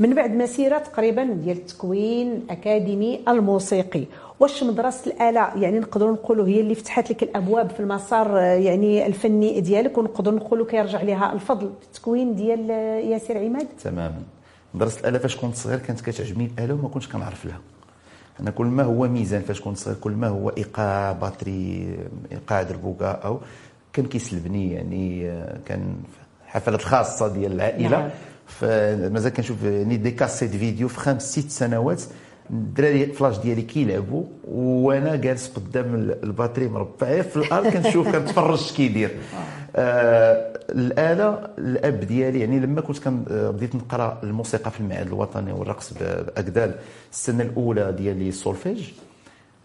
من 0.00 0.14
بعد 0.14 0.30
مسيرة 0.34 0.78
تقريبا 0.78 1.24
ديال 1.24 1.56
التكوين 1.56 2.32
الأكاديمي 2.32 3.20
الموسيقي. 3.28 4.04
واش 4.40 4.62
مدرسة 4.62 5.10
الاله 5.10 5.62
يعني 5.62 5.78
نقدروا 5.78 6.12
نقولوا 6.12 6.46
هي 6.46 6.60
اللي 6.60 6.74
فتحت 6.74 7.10
لك 7.10 7.22
الأبواب 7.22 7.70
في 7.70 7.80
المسار 7.80 8.38
آه، 8.38 8.42
يعني 8.42 9.06
الفني 9.06 9.60
ديالك 9.60 9.98
ونقدروا 9.98 10.36
نقولوا 10.38 10.66
كيرجع 10.66 11.02
لها 11.02 11.32
الفضل 11.32 11.70
في 11.80 11.86
التكوين 11.86 12.34
ديال 12.34 12.70
آه، 12.70 12.98
ياسر 12.98 13.38
عماد؟ 13.38 13.68
تماما 13.84 14.22
مدرسة 14.74 15.00
الاله 15.00 15.18
فاش 15.18 15.36
كنت 15.36 15.54
صغير 15.56 15.78
كانت 15.78 16.00
كتعجبني 16.00 16.50
الآلة 16.58 16.74
وما 16.74 16.88
كنتش 16.88 17.08
كنعرف 17.08 17.44
لها. 17.44 17.60
أنا 18.40 18.50
كل 18.50 18.66
ما 18.66 18.82
هو 18.82 19.08
ميزان 19.08 19.42
فاش 19.42 19.60
كنت 19.60 19.76
صغير 19.76 19.96
كل 19.96 20.12
ما 20.12 20.28
هو 20.28 20.48
إيقاع 20.48 21.12
باتري 21.12 21.96
إيقاع 22.32 22.62
دربوكه 22.62 23.10
أو 23.10 23.40
كان 23.92 24.06
كيسلبني 24.06 24.72
يعني 24.72 25.30
آه، 25.30 25.58
كان 25.66 25.96
الحفلات 26.46 26.80
الخاصه 26.80 27.28
ديال 27.28 27.52
العائلة. 27.52 27.88
نعم. 27.88 28.10
فمازال 28.46 29.32
كنشوف 29.32 29.62
يعني 29.62 29.96
des 29.96 30.10
cassettes 30.10 30.50
vidéo 30.50 30.88
في 30.88 30.98
خمس 30.98 31.38
ست 31.38 31.50
سنوات 31.50 32.02
الدراري 32.50 33.06
ف 33.06 33.11
l'âge 33.11 33.38
ديالي 33.38 33.62
كيلعبوا 33.62 34.24
وأنا 34.48 35.16
جالس 35.16 35.48
قدام 35.56 35.94
ال- 35.94 36.24
ال 36.24 36.29
batterie 36.29 36.68
مربعه 36.68 37.22
في 37.22 37.36
الأرض 37.36 37.66
كنشوف 37.66 38.08
كنتفرج 38.16 38.52
اش 38.52 38.72
كيدير 38.72 39.10
آه 39.76 40.58
الآلة 40.70 41.48
الأب 41.58 42.00
ديالي 42.00 42.40
يعني 42.40 42.60
لما 42.60 42.80
كنت 42.80 42.98
كان 42.98 43.24
آه، 43.30 43.50
بديت 43.50 43.74
نقرأ 43.74 44.18
الموسيقى 44.22 44.70
في 44.70 44.80
المعهد 44.80 45.06
الوطني 45.06 45.52
والرقص 45.52 45.92
باكدال 46.00 46.74
السنة 47.12 47.44
الأولى 47.44 47.92
ديالي 47.92 48.28
السولفيج 48.28 48.88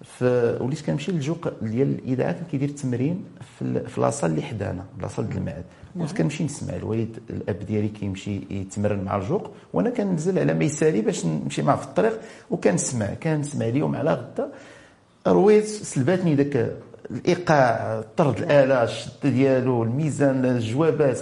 فوليت 0.04 0.82
كنمشي 0.86 1.12
للجوق 1.12 1.50
ديال 1.62 1.88
الإذاعة 1.90 2.32
كان 2.32 2.44
كيدير 2.52 2.70
التمرين 2.70 3.24
في 3.56 3.62
ال- 3.62 3.90
في 3.90 4.02
la 4.02 4.10
salle 4.10 4.32
اللي 4.32 4.42
حدانا 4.42 4.86
la 5.02 5.09
salle 5.09 5.28
ديال 5.30 5.38
المعهد 5.38 5.64
كنت 6.00 6.12
كنمشي 6.18 6.44
نسمع 6.44 6.76
الوالد 6.76 7.20
الأب 7.30 7.60
ديالي 7.60 7.88
كيمشي 7.88 8.42
يتمرن 8.52 9.04
مع 9.04 9.18
الجوق 9.18 9.52
وأنا 9.74 9.90
كننزل 9.90 10.40
على 10.40 10.54
ميساري 10.54 11.02
باش 11.02 11.26
نمشي 11.26 11.62
معاه 11.62 11.76
في 11.76 11.84
الطريق 11.86 12.20
وكنسمع. 12.52 13.06
كنسمع 13.14 13.66
اليوم 13.68 13.96
على 13.96 14.12
غدا 14.14 14.50
رويت 15.28 15.66
سلباتني 15.66 16.36
ذاك 16.36 16.72
الإيقاع 17.12 18.02
طرب 18.18 18.38
الآلة 18.38 18.84
الشده 18.84 19.30
ديالو 19.30 19.84
الميزان 19.84 20.46
الجوابات. 20.46 21.20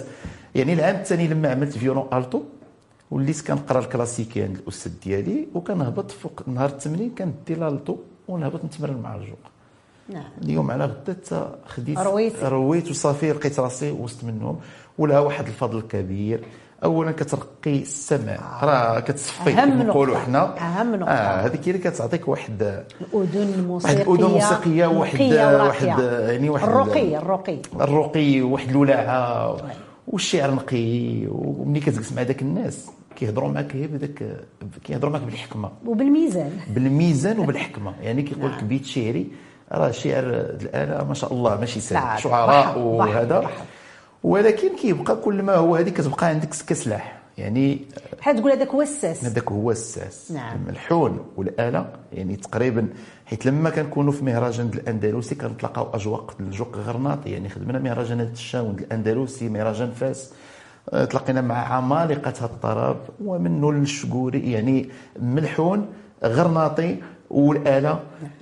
يعني 0.54 0.72
العام 0.72 0.96
الثاني 0.96 1.28
لما 1.28 1.50
عملت 1.50 1.78
violon 1.78 2.08
alto 2.12 2.42
وليت 3.10 3.40
كنقرا 3.46 3.78
الكلاسيكي 3.80 4.42
عند 4.42 4.56
الأستاذ 4.56 4.92
ديالي 5.04 5.48
وكنهبط 5.54 6.10
فوق 6.10 6.42
نهار 6.48 6.68
التمرين 6.68 7.10
كندي 7.18 7.54
l'alto. 7.54 7.96
ونهبط 8.28 8.64
نتمرن 8.64 9.00
مع 9.02 9.14
الجوق. 9.14 9.38
نعم. 10.08 10.24
اليوم 10.42 10.70
على 10.70 10.84
غدا 10.84 11.12
حتى 11.12 11.48
خديت 11.66 11.98
رويت. 11.98 12.44
رويت 12.44 12.90
وصافي 12.90 13.32
لقيت 13.32 13.60
راسي 13.60 13.90
وسط 13.90 14.24
منهم 14.24 14.58
ولها 14.98 15.20
واحد 15.20 15.46
الفضل 15.46 15.80
كبير. 15.80 16.40
اولا 16.84 17.12
كترقي 17.12 17.78
السمع. 17.82 18.38
راه 18.62 19.00
كتصفي 19.00 19.52
كما 19.52 19.64
نقولوا. 19.64 20.18
حنا. 20.18 20.58
أهم 20.58 20.94
نقطة. 20.94 21.10
آه 21.10 21.46
هذيك 21.46 21.68
اللي 21.68 21.78
كتعطيك 21.78 22.28
واحد 22.28 22.62
الأذن 22.62 23.14
واحد 23.14 23.36
الموسيقيه 23.36 24.02
الأذن 24.02 24.30
موسيقيه 24.30 24.86
واحد 24.86 25.20
واحد. 25.20 25.86
يعني 26.28 26.50
واحد 26.50 26.68
الرقي 26.68 27.16
الرقي. 27.16 27.58
الرقي 27.74 28.42
واحد 28.42 28.68
الولاعة. 28.68 29.56
والشعر 30.08 30.50
نقي. 30.50 31.26
وملي 31.28 31.80
كتجلس 31.80 32.12
مع 32.12 32.22
داك 32.22 32.42
الناس. 32.42 32.86
كيهضروا 33.16 33.48
معك 33.48 33.72
غير 33.74 33.88
بداك 33.88 34.36
كيهضروا 34.84 35.12
معك 35.12 35.22
بالحكمة. 35.22 35.70
وبالميزان. 35.86 36.50
بالميزان 36.68 37.38
وبالحكمة. 37.38 37.94
يعني 38.06 38.22
كيقول 38.22 38.52
لك 38.52 38.64
بيت 38.64 38.84
شعري 38.84 39.26
راه 39.72 39.90
شعر 39.90 40.24
الاله 40.24 41.04
ما 41.04 41.14
شاء 41.14 41.32
الله 41.32 41.60
ماشي 41.60 41.80
سهل. 41.80 42.20
شعراء 42.20 42.78
وهذا. 42.78 43.50
ولكن 44.22 44.76
كيبقى 44.76 45.16
كل 45.16 45.42
ما 45.42 45.54
هو 45.54 45.76
هذه 45.76 45.90
كتبقى 45.90 46.26
عندك 46.26 46.48
كسلاح. 46.48 47.18
يعني 47.38 47.80
بحال 48.18 48.36
تقول 48.36 48.52
هذاك 48.52 48.68
هو 48.68 48.82
الساس. 48.82 49.24
هذاك 49.24 49.52
هو 49.52 49.70
الساس. 49.70 50.32
نعم. 50.32 50.56
الملحون 50.56 51.24
والآلة 51.36 51.92
يعني 52.12 52.36
تقريبا 52.36 52.88
حيت 53.26 53.46
لما 53.46 53.70
كنكونوا 53.70 54.12
في 54.12 54.24
مهرجان 54.24 54.70
الأندلسي 54.74 55.34
كنتلاقاو 55.34 55.94
أجواق 55.94 56.34
الجوق 56.40 56.76
غرناطي. 56.76 57.30
يعني 57.30 57.48
خدمنا 57.48 57.78
مهرجانات 57.78 58.32
الشاوند 58.32 58.78
الأندلسي 58.80 59.48
مهرجان 59.48 59.90
فاس. 59.90 60.32
آه، 60.90 61.04
تلاقينا 61.04 61.40
مع 61.40 61.54
عمالقة 61.74 62.44
الطرب 62.44 62.96
ومنه 63.24 63.70
الشقوري 63.70 64.52
يعني 64.52 64.88
ملحون 65.20 65.86
غرناطي 66.24 66.96
والآلة 67.30 68.00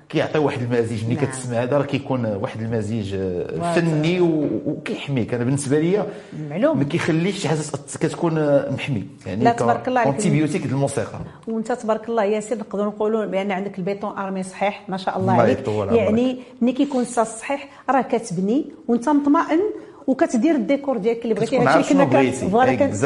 كيعطي 0.08 0.38
واحد 0.38 0.62
المزيج 0.62 1.04
ملي 1.04 1.14
نعم. 1.14 1.24
كتسمع 1.24 1.62
هذا 1.62 1.78
راه 1.78 1.84
كيكون 1.84 2.26
واحد 2.26 2.60
المزيج 2.60 3.14
آه،. 3.14 3.74
فني 3.74 4.20
وكيحميك 4.66 5.34
أنا 5.34 5.44
بالنسبة 5.44 5.80
لي 5.80 6.06
معلوم. 6.50 6.78
ما 6.78 6.84
كيخليش 6.84 7.46
حاسس 7.46 7.96
كتكون 7.96 8.38
آه، 8.38 8.70
محمي 8.70 9.06
يعني 9.26 9.44
لا، 9.44 9.52
تبارك 9.52 9.88
الله 9.88 10.00
عليك. 10.00 10.14
انتيبيوتيك 10.14 10.66
الموسيقى 10.66 11.18
وانت 11.48 11.72
تبارك 11.72 12.08
الله 12.08 12.24
ياسر 12.24 12.58
نقدروا 12.58 12.86
نقولوا 12.86 13.24
بأن 13.24 13.50
عندك 13.50 13.78
البيتون 13.78 14.18
أرمي 14.18 14.42
صحيح 14.42 14.88
ما 14.88 14.96
شاء 14.96 15.18
الله 15.18 15.32
الله 15.32 15.42
عليك. 15.42 15.68
يعني 15.98 16.38
ملي 16.60 16.72
كيكون 16.72 17.02
الساس 17.02 17.38
صحيح 17.38 17.68
راه 17.90 18.02
كتبني 18.02 18.66
وانت 18.88 19.08
مطمئن 19.08 19.60
وكتدير 20.10 20.54
الديكور 20.54 20.96
ديالك 20.96 21.22
اللي 21.22 21.34
بغيتي 21.34 21.58
هادشي 21.58 21.68
عارف 21.68 21.92
كنا. 21.92 22.04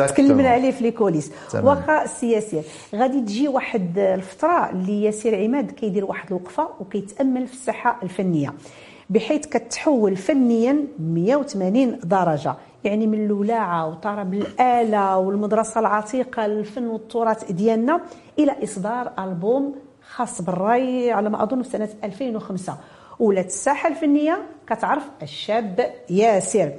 كنتكلمنا 0.07 0.49
عليه 0.49 0.71
في 0.71 0.85
لي 0.85 0.91
كوليس 0.91 1.31
تمام. 1.53 1.65
واخا 1.67 2.05
ياسر 2.23 2.63
غادي 2.95 3.21
تجي 3.21 3.49
واحد 3.49 3.99
الفترة 3.99 4.71
اللي 4.71 5.05
ياسر 5.05 5.35
عماد 5.45 5.71
كيدير 5.71 6.05
واحد 6.05 6.27
الوقفة 6.29 6.69
وكيتأمل 6.81 7.47
في 7.47 7.53
الساحه 7.53 7.99
الفنية 8.03 8.55
بحيث 9.11 9.47
كتحول 9.47 10.17
فنيا 10.17 10.77
180 10.99 11.99
درجة 12.05 12.55
يعني 12.85 13.07
من 13.07 13.25
الولاعه 13.25 13.89
وطرب 13.89 14.35
الآلة 14.35 15.19
والمدرسة 15.19 15.81
العتيقة 15.81 16.47
للفن 16.47 16.87
والتراث 16.87 17.53
ديالنا 17.53 18.01
إلى 18.39 18.57
إصدار 18.65 19.13
ألبوم 19.19 19.75
خاص 20.15 20.43
بالراي 20.43 21.13
على 21.13 21.31
ما 21.31 21.43
أظن 21.43 21.63
في 21.63 21.69
سنة 21.71 21.89
2005 22.05 22.77
ولات 23.19 23.47
الساحة 23.47 23.89
الفنية 23.89 24.39
كتعرف 24.67 25.03
الشاب 25.23 25.95
ياسر. 26.11 26.73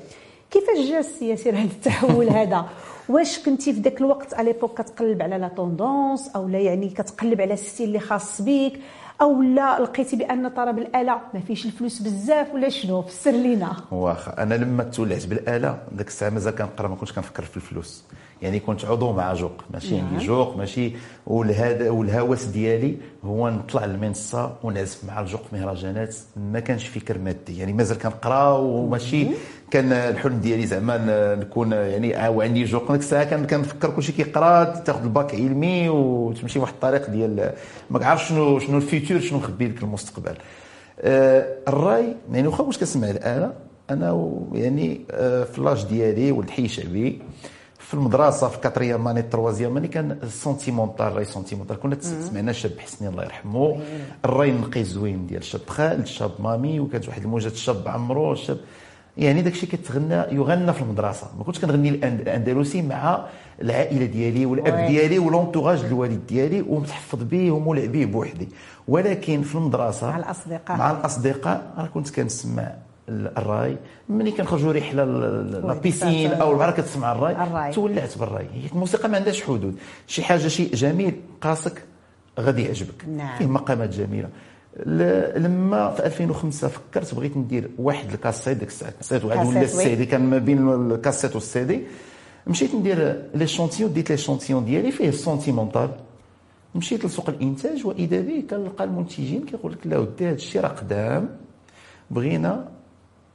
كيفاش 0.52 0.78
جا 0.90 1.26
ياسر 1.26 1.50
هذا 1.50 1.64
التحول 1.64 2.30
هذا؟ 2.30 2.66
واش 3.10 3.40
كنتي 3.40 3.74
في 3.74 3.80
ذاك 3.80 4.02
الوقت 4.02 4.40
l'époque 4.40 4.82
كتقلب 4.82 5.22
على 5.22 5.38
la 5.38 5.48
tendance 5.48 6.30
أو 6.36 6.48
لا 6.48 6.60
يعني 6.60 6.90
كتقلب 6.90 7.42
على 7.42 7.54
ال 7.54 7.59
style 7.59 7.88
اللي 7.88 8.00
خاص 8.00 8.42
بيك 8.42 8.80
أو 9.22 9.42
لا 9.42 9.80
لقيتي 9.80 10.16
بأن 10.16 10.50
طرب 10.50 10.78
الآلة 10.78 11.22
ما 11.34 11.40
فيش 11.40 11.66
الفلوس 11.66 12.00
بزاف 12.00 12.54
ولا 12.54 12.70
شنو؟ 12.70 13.02
فسر 13.02 13.32
لينا. 13.32 13.76
واخا 13.92 14.44
أنا 14.44 14.56
لما 14.56 14.84
تولعت 14.84 15.26
بالآلة 15.26 15.78
ذاك 15.96 16.08
الساعة 16.08 16.30
مازال 16.30 16.56
كنقرأ 16.56 16.88
ما 16.88 16.96
كنتش 16.96 17.14
كنفكر 17.14 17.44
في 17.44 17.58
الفلوس. 17.58 18.04
يعني 18.42 18.60
كنت 18.60 18.86
عضو 18.86 19.14
مع 19.14 19.34
جوق 19.34 19.64
ماشي 19.74 19.98
نعم. 19.98 20.08
عندي 20.08 20.26
جوق 20.26 20.58
ماشي 20.58 20.92
والهذا 21.28 21.90
والهوس 21.90 22.44
ديالي 22.44 22.98
هو 23.24 23.50
نطلع 23.50 23.86
للمنصة 23.86 24.56
ونعزف 24.64 25.06
مع 25.08 25.20
الجوق 25.22 25.42
مهرجانات 25.54 26.16
ما 26.52 26.60
كانش 26.60 26.88
فكر 26.88 27.18
مادي 27.18 27.58
يعني 27.58 27.74
مازال 27.74 27.98
كنقرا 27.98 28.52
وماشي 28.52 29.28
كان 29.72 29.92
الحلم 29.92 30.38
ديالي 30.38 30.66
زعما 30.66 31.36
نكون 31.36 31.72
يعني 31.72 32.26
آه 32.26 32.30
وعندي 32.30 32.64
جوق 32.64 32.92
ديك 32.92 33.02
الساعة 33.02 33.24
كان 33.24 33.48
كنفكر 33.48 33.90
كلشي 33.90 34.12
كيقرا 34.12 34.64
تاخذ 34.64 35.04
الباك 35.04 35.36
علمي 35.36 35.90
وتمشي 35.90 36.60
واحد 36.60 36.74
الطريق 36.74 37.10
ديال 37.10 37.54
ما 37.90 38.06
عارف 38.06 38.28
شنو 38.28 38.60
شنو 38.60 38.78
ال 38.78 38.85
futur 38.85 39.20
شنو 39.20 39.38
مخبي 39.38 39.68
لك 39.68 39.84
المستقبل 39.84 40.36
آه، 41.02 41.58
الراي 41.68 42.16
يعني 42.32 42.48
واخا 42.48 42.64
واش 42.64 42.78
كنسمع 42.78 43.10
الآلة 43.10 43.54
أنا 43.90 44.32
يعني 44.54 45.02
آه، 45.12 45.44
في 45.44 45.62
l'âge 45.62 45.86
ديالي 45.86 46.32
ولد 46.32 46.50
حي 46.50 46.68
شعبي 46.68 47.22
في 47.86 47.94
المدرسة 47.94 48.48
في 48.48 48.58
quatrième 48.58 49.04
année 49.04 49.22
troisième 49.22 49.74
année 49.74 49.88
كان 49.88 50.18
sentimental 50.30 51.16
راي 51.16 51.26
sentimental 51.26 51.80
كنا 51.80 51.98
سمعنا 52.02 52.52
شاب 52.52 52.72
حسني 52.80 53.08
الله 53.08 53.24
يرحمه. 53.24 53.80
الراي 54.26 54.50
النقي 54.50 54.82
الزوين 54.82 55.28
ديال 55.28 55.44
شاب 55.44 55.62
خالد 55.68 56.06
شاب 56.06 56.32
مامي 56.40 56.80
وكانت 56.80 57.08
واحد 57.08 57.22
الموجة 57.22 57.54
شاب 57.54 57.88
عمرو 57.88 58.34
الشاب 58.34 58.58
يعني 59.18 59.42
داك 59.42 59.54
الشيء 59.54 59.70
كيتغنى 59.70 60.14
يغنى 60.14 60.74
في 60.74 60.82
المدرسة. 60.82 61.28
ما 61.38 61.44
كنتش 61.44 61.60
كنغني 61.60 61.90
الأندلسي 61.90 62.82
مع 62.82 63.26
العائلة 63.62 64.06
ديالي 64.06 64.46
والأب. 64.46 64.88
ديالي 64.88 65.20
و 65.20 65.25
l'entourage 65.25 65.80
الوالد 65.86 66.28
ديالي 66.28 66.62
ومتحفظ 66.62 67.24
به 67.24 67.52
ومولع 67.52 67.86
به 67.86 68.06
بوحدي. 68.06 68.48
ولكن 68.88 69.42
في 69.42 69.56
المدرسة 69.56 70.10
مع 70.10 70.18
الأصدقاء. 70.18 70.78
مع 70.78 70.92
الأصدقاء 70.92 71.74
أنا 71.78 71.88
كنت 71.88 72.10
كنسمع 72.10 72.72
الراي 73.10 73.78
ملي 74.10 74.32
كنخرجوا 74.32 74.74
رحلة 74.74 75.06
la 75.06 75.34
piscine 75.34 76.32
أو 76.32 76.52
البحر 76.52 76.72
كتسمع 76.72 77.12
الراي. 77.12 77.44
الراي. 77.44 77.72
تولعت 77.72 78.18
بالراي 78.18 78.46
هي 78.54 78.70
الموسيقى 78.72 79.10
ما 79.10 79.18
عندهاش 79.18 79.44
حدود. 79.44 79.76
شي 80.08 80.24
حاجة 80.24 80.48
شيء 80.48 80.76
جميل 80.76 81.14
قاسك 81.42 81.84
غادي 82.40 82.64
يعجبك. 82.64 83.06
نعم. 83.18 83.38
فيه 83.38 83.46
مقامات 83.46 83.90
جميلة. 83.90 84.30
لما 85.38 85.92
في 85.92 86.06
2005 86.06 86.68
فكرت 86.68 87.16
بغيت 87.16 87.38
ندير 87.38 87.70
واحد 87.78 88.12
الكاسيت 88.12 88.58
ديك 88.58 88.68
الساعة 88.68 88.92
كاسيت 88.92 89.26
واحد 89.26 89.48
ولا 89.48 89.60
oui. 89.60 89.66
ال 89.66 89.79
CD 89.79 90.06
كان 90.06 90.30
ما 90.30 90.38
بين 90.38 90.92
الكاسيت 90.92 91.36
والسيدي 91.36 91.84
مشيت 92.48 92.76
ندير 92.76 93.24
les 93.36 93.48
échantillons 93.48 93.94
ديت 93.94 94.10
les 94.10 94.18
échantillons 94.18 94.66
ديالي 94.66 94.92
فيه 94.92 95.10
ال 95.10 95.16
sentimental 95.16 95.90
مشيت 96.76 97.06
لسوق 97.06 97.30
الإنتاج 97.30 97.86
وإذا 97.86 98.22
به 98.22 98.44
كنلقى 98.50 98.84
المنتجين 98.84 99.46
كيقول 99.46 99.72
لك 99.72 99.88
لا 99.88 99.98
ودي 99.98 100.28
هذا 100.28 100.36
الشيء 100.36 100.62
راه 100.62 100.68
قدام. 100.68 101.30
بغينا 102.12 102.68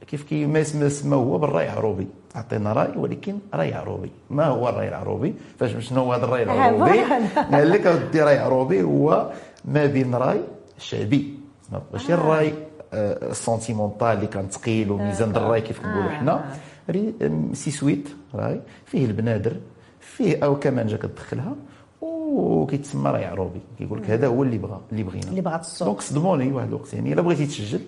كيف 0.07 0.23
كي 0.23 0.45
ما 0.45 0.63
سما 0.63 1.15
هو 1.15 1.37
بالراي 1.37 1.69
عروبي 1.69 2.07
عطينا 2.35 2.73
راي 2.73 2.97
ولكن 2.97 3.37
راي 3.53 3.73
عروبي. 3.73 4.11
ما 4.29 4.45
هو 4.45 4.69
الراي 4.69 4.87
العروبي؟ 4.87 5.33
فاش 5.59 5.85
شنو 5.87 6.01
هو 6.01 6.13
هذا 6.13 6.25
الراي 6.25 6.43
العروبي. 6.43 6.99
قال 7.55 7.69
لك 7.71 7.87
أودي 7.87 8.21
راي 8.21 8.37
عروبي 8.37 8.83
هو 8.83 9.31
ما 9.65 9.85
بين 9.85 10.15
راي 10.15 10.41
شعبي. 10.77 11.33
ما 11.71 11.81
ماشي 11.93 12.13
الراي 12.13 12.53
آه، 12.93 13.31
ال 13.31 13.37
sentimental 13.37 14.07
اللي 14.07 14.27
كان 14.27 14.47
ثقيل 14.49 14.91
وميزان 14.91 15.35
الراي 15.35 15.61
كيف 15.61 15.79
كنقولوا 15.79 16.09
حنا. 16.09 16.45
ري- 16.89 17.13
أم، 17.21 17.53
سي 17.53 17.71
سويت 17.71 18.09
راي. 18.35 18.61
فيه 18.85 19.05
البنادر 19.05 19.53
فيه 19.99 20.43
أو 20.45 20.59
كمانجه 20.59 20.95
كتدخلها 20.95 21.55
وكيتسمى 22.01 23.09
راي 23.11 23.25
عروبي. 23.25 23.59
كيقول 23.77 24.01
لك 24.01 24.09
هذا 24.09 24.27
هو 24.27 24.43
اللي 24.43 24.57
بغى 24.57 24.81
اللي 24.91 25.03
بغينا. 25.03 25.27
اللي 25.27 25.41
بغات 25.41 25.61
السوق. 25.61 25.87
donc 25.87 26.01
صدموني 26.01 26.51
واحد 26.51 26.67
الوقت 26.67 26.93
يعني 26.93 27.13
الا 27.13 27.21
بغيتي 27.21 27.45
تسجل 27.45 27.79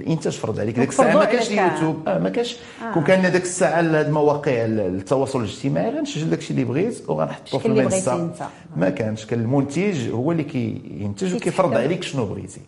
الانتاج 0.00 0.32
فرض 0.32 0.60
عليك 0.60 0.78
ديك 0.78 0.88
الساعة 0.88 1.14
ما 1.16 1.24
كانش. 1.24 1.50
اليوتيوب. 1.50 2.08
آه 2.08 2.18
ما 2.18 2.28
كانش. 2.28 2.56
كون 2.94 3.04
كان 3.04 3.32
ديك 3.32 3.42
الساعة 3.42 3.80
هاد 3.80 4.06
المواقع 4.06 4.52
التواصل 4.64 5.38
الاجتماعي 5.40 5.90
غنسجل 5.90 6.30
داكشي 6.30 6.50
اللي 6.50 6.64
بغيت 6.64 7.10
وغنحطو 7.10 7.58
في 7.58 7.66
المنصه. 7.68 8.30
ما 8.76 8.90
كانش. 8.90 9.26
كان 9.26 9.40
المنتج 9.40 10.10
هو 10.10 10.32
اللي 10.32 10.44
كينتج 10.44 11.34
وكيفرض. 11.34 11.74
عليك 11.74 12.02
شنو 12.02 12.26
بغيتي. 12.26 12.60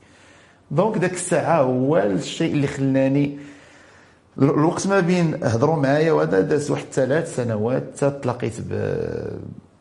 donc 0.71 0.99
داك 0.99 1.13
الساعة 1.13 1.63
هو 1.63 1.97
الشيء 1.99 2.53
اللي 2.53 2.67
خلاني 2.67 3.39
الوقت 4.39 4.87
ما 4.87 5.01
بين 5.01 5.45
هضروا 5.45 5.77
معايا 5.77 6.13
وهذا 6.13 6.41
داز 6.41 6.71
واحد 6.71 6.85
ثلاث 6.93 7.37
سنوات 7.37 7.85
حتى 7.97 8.11
تلاقيت 8.23 8.61
ب- 8.61 9.39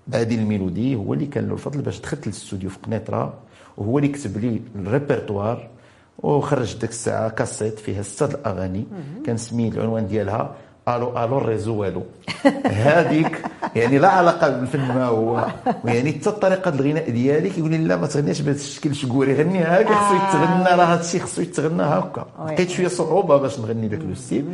بعادل 0.07 0.39
الميلودي 0.39 0.95
هو 0.95 1.13
اللي 1.13 1.25
كان 1.25 1.47
له 1.47 1.53
الفضل 1.53 1.81
باش 1.81 1.99
دخلت 1.99 2.27
للاستوديو 2.27 2.69
في 2.69 2.77
قنيطرة 2.83 3.33
وهو 3.77 3.97
اللي 3.97 4.09
كتب 4.09 4.37
لي 4.37 4.61
الريبرتوار 4.75 5.67
وخرج 6.23 6.77
ديك 6.77 6.89
الساعة 6.89 7.29
كاسيت 7.29 7.79
فيها 7.79 8.01
سته 8.01 8.25
د 8.25 8.33
الاغاني 8.33 8.83
كان 9.25 9.37
سمي 9.37 9.67
العنوان 9.67 10.07
ديالها. 10.07 10.55
ألو 10.87 11.23
ألو 11.23 11.37
الريزو 11.37 11.75
والو. 11.75 12.03
هذيك 12.65 13.41
يعني 13.75 13.97
لا 13.97 14.09
علاقة 14.09 14.49
بالفن 14.49 14.79
ما 14.79 15.05
هو. 15.05 15.47
يعني 15.85 16.11
حتى 16.13 16.31
ديال 16.31 16.73
الغناء 16.73 17.09
ديالي 17.09 17.49
كيقول 17.49 17.71
لي 17.71 17.77
لا 17.77 17.95
ما 17.95 18.07
تغنيش 18.07 18.41
بهذا 18.41 18.57
الشكل 18.57 18.95
شكوري 18.95 19.33
غني 19.33 19.63
هكا 19.63 19.93
خصو 19.95 20.15
يتغنى 20.15 20.69
راه 20.79 20.85
هذا 20.85 21.01
الشيء 21.01 21.21
خصو 21.21 21.41
يتغنى 21.41 21.83
هكا. 21.83 22.25
لقيت 22.47 22.69
شوية 22.69 22.87
صعوبة 22.87 23.37
باش 23.37 23.59
نغني 23.59 23.87
داك 23.87 24.01
لو 24.01 24.15
ستيل 24.15 24.45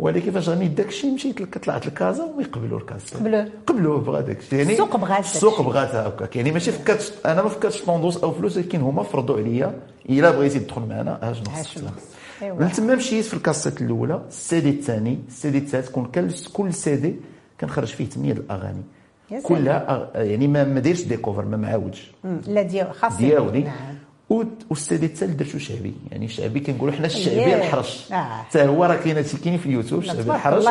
ولكن 0.00 0.30
فاش 0.30 0.48
غنيت 0.48 0.70
داك 0.70 0.88
الشيء 0.88 1.14
مشيت 1.14 1.40
لك 1.40 1.58
طلعت 1.58 1.86
الكازا 1.86 2.24
ويقبلوا 2.36 2.78
الكازا 2.78 3.16
قبلوه. 3.18 3.48
قبلوه 3.66 3.98
بغا 4.00 4.20
داك 4.20 4.38
الشيء 4.38 4.58
يعني 4.58 4.72
السوق 4.72 4.96
بغات 4.96 5.24
السوق. 5.24 5.62
بغات 5.62 5.94
هكاك 5.94 6.36
يعني 6.36 6.52
ماشي 6.52 6.72
فكرت 6.72 7.18
أنا 7.26 7.42
ما 7.42 7.48
فكرتش 7.48 7.82
طوندوس 7.82 8.16
أو 8.16 8.32
فلوس 8.32 8.56
ولكن 8.56 8.80
هما 8.80 9.02
فرضوا 9.02 9.36
عليا 9.36 9.74
إلا 10.10 10.30
بغيتي 10.30 10.58
تدخل 10.58 10.82
معنا 10.82 11.18
ها 11.22 11.32
شنو 11.32 11.44
ها 11.50 11.62
خصك 11.62 11.70
شنو 11.70 11.82
تلعب. 11.82 11.94
خصك. 11.96 12.42
إيوا. 12.42 12.56
من 12.56 12.72
تما 12.72 12.94
مشيت 12.94 13.24
في 13.24 13.34
الكاسيت 13.34 13.80
الأولى 13.82 14.22
السيدي 14.28 14.70
الثاني 14.70 15.18
السيدي 15.28 15.58
الثالث 15.58 15.88
كون 15.90 16.04
كان 16.04 16.30
كل 16.52 16.74
سيدي 16.74 17.16
كنخرج 17.60 17.88
فيه 17.88 18.06
8 18.06 18.32
الأغاني. 18.32 18.82
كلها 19.42 20.10
يعني 20.14 20.48
ما 20.48 20.64
ما 20.64 20.80
دايرش 20.80 21.02
des 21.02 21.16
covers 21.16 21.44
ما 21.44 21.56
معاودش 21.56 22.10
لا 22.46 22.62
ديال 22.62 22.94
خاص 22.94 23.16
دياولي 23.16 23.70
و- 24.30 24.42
والسيدي 24.70 25.06
الثالث 25.06 25.32
درتو 25.36 25.58
شعبي 25.58 25.94
يعني 26.10 26.28
شعبي 26.28 26.60
كنقولوا 26.60 26.94
حنا 26.94 27.06
الشعبي 27.06 27.44
أييه. 27.44 27.56
الحرش 27.56 28.12
آه. 28.12 28.14
حتى 28.14 28.62
هو 28.62 28.84
راه 28.84 28.96
كاين 28.96 29.16
هادشي 29.16 29.36
كاين 29.36 29.58
في 29.58 29.66
اليوتيوب 29.66 30.00
الشعبي 30.00 30.22
تبارك 30.22 30.36
الحرش. 30.46 30.64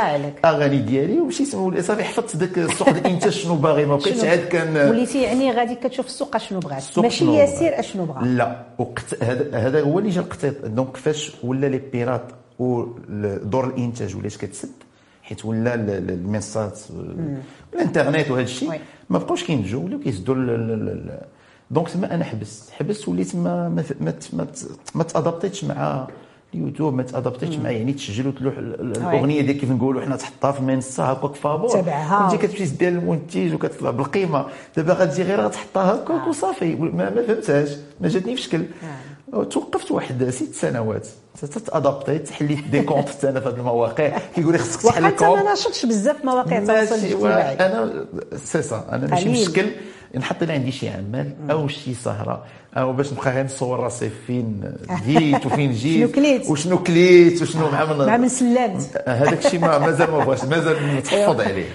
أغاني 0.46 0.78
ديالي 0.78 1.20
ومشيت 1.20 1.56
ولا 1.56 1.82
صافي 1.82 2.04
حفظت 2.04 2.36
داك 2.38 2.58
السوق 2.58 2.90
الانتاج 2.90 3.32
شنو 3.32 3.56
باغي 3.56 3.86
ما 3.86 3.96
بقيتش 3.96 4.24
عاد 4.24 4.40
كان 4.40 4.90
وليتي 4.90 5.22
يعني 5.22 5.52
غادي 5.52 5.76
كتشوف 5.76 6.06
السوق 6.06 6.36
أشنو 6.36 6.60
بغات 6.60 6.84
ماشي 7.00 7.26
ياسير. 7.26 7.80
أشنو 7.80 8.06
بغا 8.06 8.24
لا 8.26 8.66
وقت 8.78 9.24
هذا 9.54 9.82
هو 9.82 10.00
اللي 10.00 10.10
جا 10.10 10.22
القطيط 10.22 10.66
donc 10.66 10.98
فاش 10.98 11.32
ولا 11.44 11.68
لي 11.68 11.82
بيرات 11.94 12.26
ودور 12.60 13.68
الإنتاج 13.68 14.16
ولات 14.16 14.36
كتسد 14.36 14.70
حيت 15.24 15.46
ولا 15.46 15.74
ال- 15.74 15.90
ال- 15.90 16.10
المنصات 16.12 16.80
الإنترنت 17.74 18.32
وهذا 18.32 18.44
الشيء. 18.44 18.80
ما 19.10 19.18
بقاوش 19.20 19.44
كينتجوا 19.44 19.84
ولاو 19.84 20.00
كيسدوا 20.00 20.36
donc 21.72 21.90
تما 21.90 22.14
أنا 22.16 22.24
حبست 22.24 22.70
حبست 22.72 23.08
وليت 23.08 23.36
ما 23.36 23.70
ما 23.70 23.84
ما 24.02 24.14
ما, 24.34 24.48
ما 24.96 25.04
t'adaptéتش 25.04 25.64
مع 25.64 26.08
اليوتيوب 26.54 26.94
ما 26.94 27.04
t'adaptéتش 27.04 27.56
مع 27.56 27.70
يعني 27.72 27.94
تسجل 27.94 28.28
وتلوح 28.28 28.58
ال- 28.58 28.82
ال- 28.82 28.98
الاغنيه 28.98 29.42
ديالك 29.42 29.60
كيف 29.60 29.72
نقولوا 29.72 30.02
حنا 30.02 30.16
تحطها 30.16 30.52
في 30.52 30.60
المنصه 30.60 31.04
هكاك 31.04 31.36
فابور 31.36 31.70
تبعها. 31.70 32.30
كنتي 32.30 32.48
كتمشي 32.48 32.66
ديال 32.66 32.94
المنتج 32.94 33.54
وكتطلع 33.54 33.92
بالقيمه 33.92 34.46
دابا 34.78 34.94
غتجي 34.94 35.24
غير 35.24 35.42
غتحطها 35.42 35.94
هكاك 35.96 36.28
وصافي 36.28 36.76
ما, 36.76 37.10
ما 37.10 37.24
فهمتهاش 37.28 37.70
ما 38.02 38.08
جاتني 38.08 38.36
في 38.36 38.42
شكل 38.42 38.66
توقفت 39.50 39.92
واحد 39.92 40.30
ست 40.30 40.54
سنوات 40.54 41.08
تادابتيت 41.66 42.30
حليت 42.30 42.68
دي 42.68 42.82
كونت 42.82 43.26
أنا 43.26 43.40
في 43.40 43.50
هذه 43.50 43.54
المواقع 43.56 44.18
كيقول 44.36 44.52
لي 44.54 44.58
خصك 44.60 44.82
تحل 44.82 45.04
وحتى 45.04 45.16
كونت 45.26 45.38
ما 45.38 45.44
ناشطش 45.50 45.86
بزاف 45.86 46.26
مواقع 46.26 46.58
التواصل 46.58 46.96
الاجتماعي 46.96 47.54
أنا 47.56 48.06
سي 48.36 48.62
سا 48.62 48.86
أنا 48.92 49.08
ماشي. 49.08 49.30
مشكل 49.30 49.66
نحط 50.18 50.44
لي 50.44 50.54
عندي 50.54 50.72
شي 50.72 50.90
عمل 50.90 51.34
أو 51.52 51.68
شي 51.68 51.94
سهرة 51.94 52.44
أو 52.78 52.94
باش 52.94 53.14
نبقى 53.14 53.32
غير 53.32 53.46
نصور 53.46 53.80
راسي 53.80 54.10
فين 54.28 54.74
جيت 55.06 55.46
وفين 55.46 55.72
جيت 55.82 56.00
شنو 56.06 56.12
كليت. 56.16 56.50
وشنو 56.50 56.84
كليت 56.84 57.42
وشنو 57.42 57.70
مع 57.72 57.86
من 57.86 58.06
مع 58.06 58.18
من 58.18 58.30
سلمت. 58.30 59.04
هذاك 59.08 59.46
الشيء 59.46 59.60
ما 59.60 59.78
مازال 59.78 60.12
ما 60.12 60.18
بغاش 60.26 60.44
مازال 60.44 60.78
متحفظ 60.98 61.42
عليه. 61.42 61.66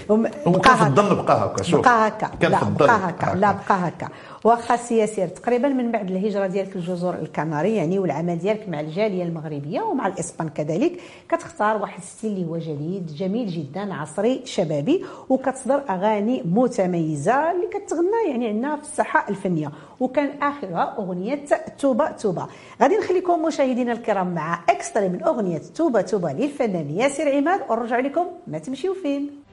وكنفضل 0.47 1.03
هكا. 1.05 1.13
نبقى 1.15 1.45
هكا 1.47 1.63
شوف. 1.63 1.81
بقى 1.81 2.09
هكا. 2.09 2.27
كنفضل 2.43 2.87
بقى 2.87 3.09
هكا. 3.11 3.37
لا 3.37 3.53
بقى 3.53 3.89
هكا. 3.89 4.09
واخا 4.45 4.77
سي 4.77 4.97
ياسير 4.99 5.29
تقريبا 5.29 5.69
من 5.69 5.93
بعد 5.93 6.11
الهجرة 6.11 6.47
ديالك 6.47 6.77
للجزر 6.77 7.15
الكناري 7.15 7.77
يعني 7.77 7.99
والعمل 7.99 8.39
ديالك 8.39 8.69
مع 8.69 8.81
الجالية 8.81 9.23
المغربية 9.23 9.81
ومع 9.81 10.07
الإسبان 10.07 10.49
كذلك 10.49 11.01
كتختار 11.29 11.77
واحد 11.77 11.99
الـ 11.99 12.04
style 12.04 12.33
اللي 12.33 12.47
هو 12.47 12.57
جديد 12.59 13.07
جميل 13.07 13.47
جدا 13.47 13.95
عصري 13.95 14.41
شبابي 14.45 15.05
وكتصدر 15.29 15.83
أغاني 15.91 16.43
متميزة 16.45 17.51
اللي 17.51 17.67
كتغنى 17.67 18.31
يعني 18.31 18.49
عندنا 18.49 18.77
في 18.77 18.83
الساحه 18.83 19.29
الفنية. 19.29 19.71
وكان 20.01 20.43
آخرها 20.43 20.95
أغنية 20.99 21.45
توبة 21.79 22.11
توبة. 22.11 22.47
غادي 22.83 22.97
نخليكم 22.97 23.43
مشاهدينا 23.45 23.93
الكرام 23.93 24.35
مع 24.35 24.65
extrait 24.69 25.09
من 25.09 25.23
أغنية 25.23 25.63
توبة 25.75 26.01
توبة 26.01 26.33
للفنان 26.33 26.91
ياسر 26.91 27.37
عماد 27.37 27.61
ونرجع 27.71 27.99
لكم. 27.99 28.27
ما 28.47 28.59
تمشيو 28.59 28.95
فين. 28.95 29.44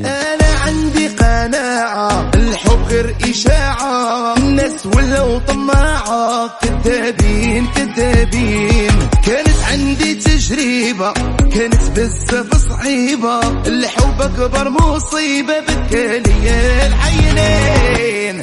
أنا 0.00 0.48
عندي 0.66 1.08
قناعة 1.08 2.30
الحب 2.34 2.82
غير 2.88 3.16
إشاعة. 3.30 4.36
الناس 4.36 4.86
ولو 4.86 5.38
طماعة 5.38 6.58
كذابين 6.62 7.66
كذابين. 7.66 8.92
كانت 9.26 9.56
عندي 9.70 10.14
تجربة 10.14 11.12
كانت 11.54 11.90
بزاف 11.96 12.68
صعيبة. 12.68 13.40
الحب 13.66 14.22
أكبر 14.22 14.68
مصيبة 14.68 15.60
بكالي 15.60 16.86
العينين. 16.86 18.42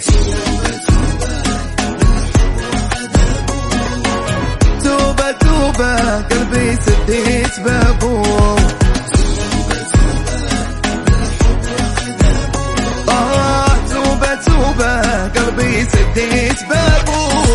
توبة 4.84 5.32
توبة 5.32 6.22
قلبي 6.22 6.76
سديت 6.76 7.60
بابو. 7.60 8.59
سديت 15.84 16.60
بابو. 16.70 17.49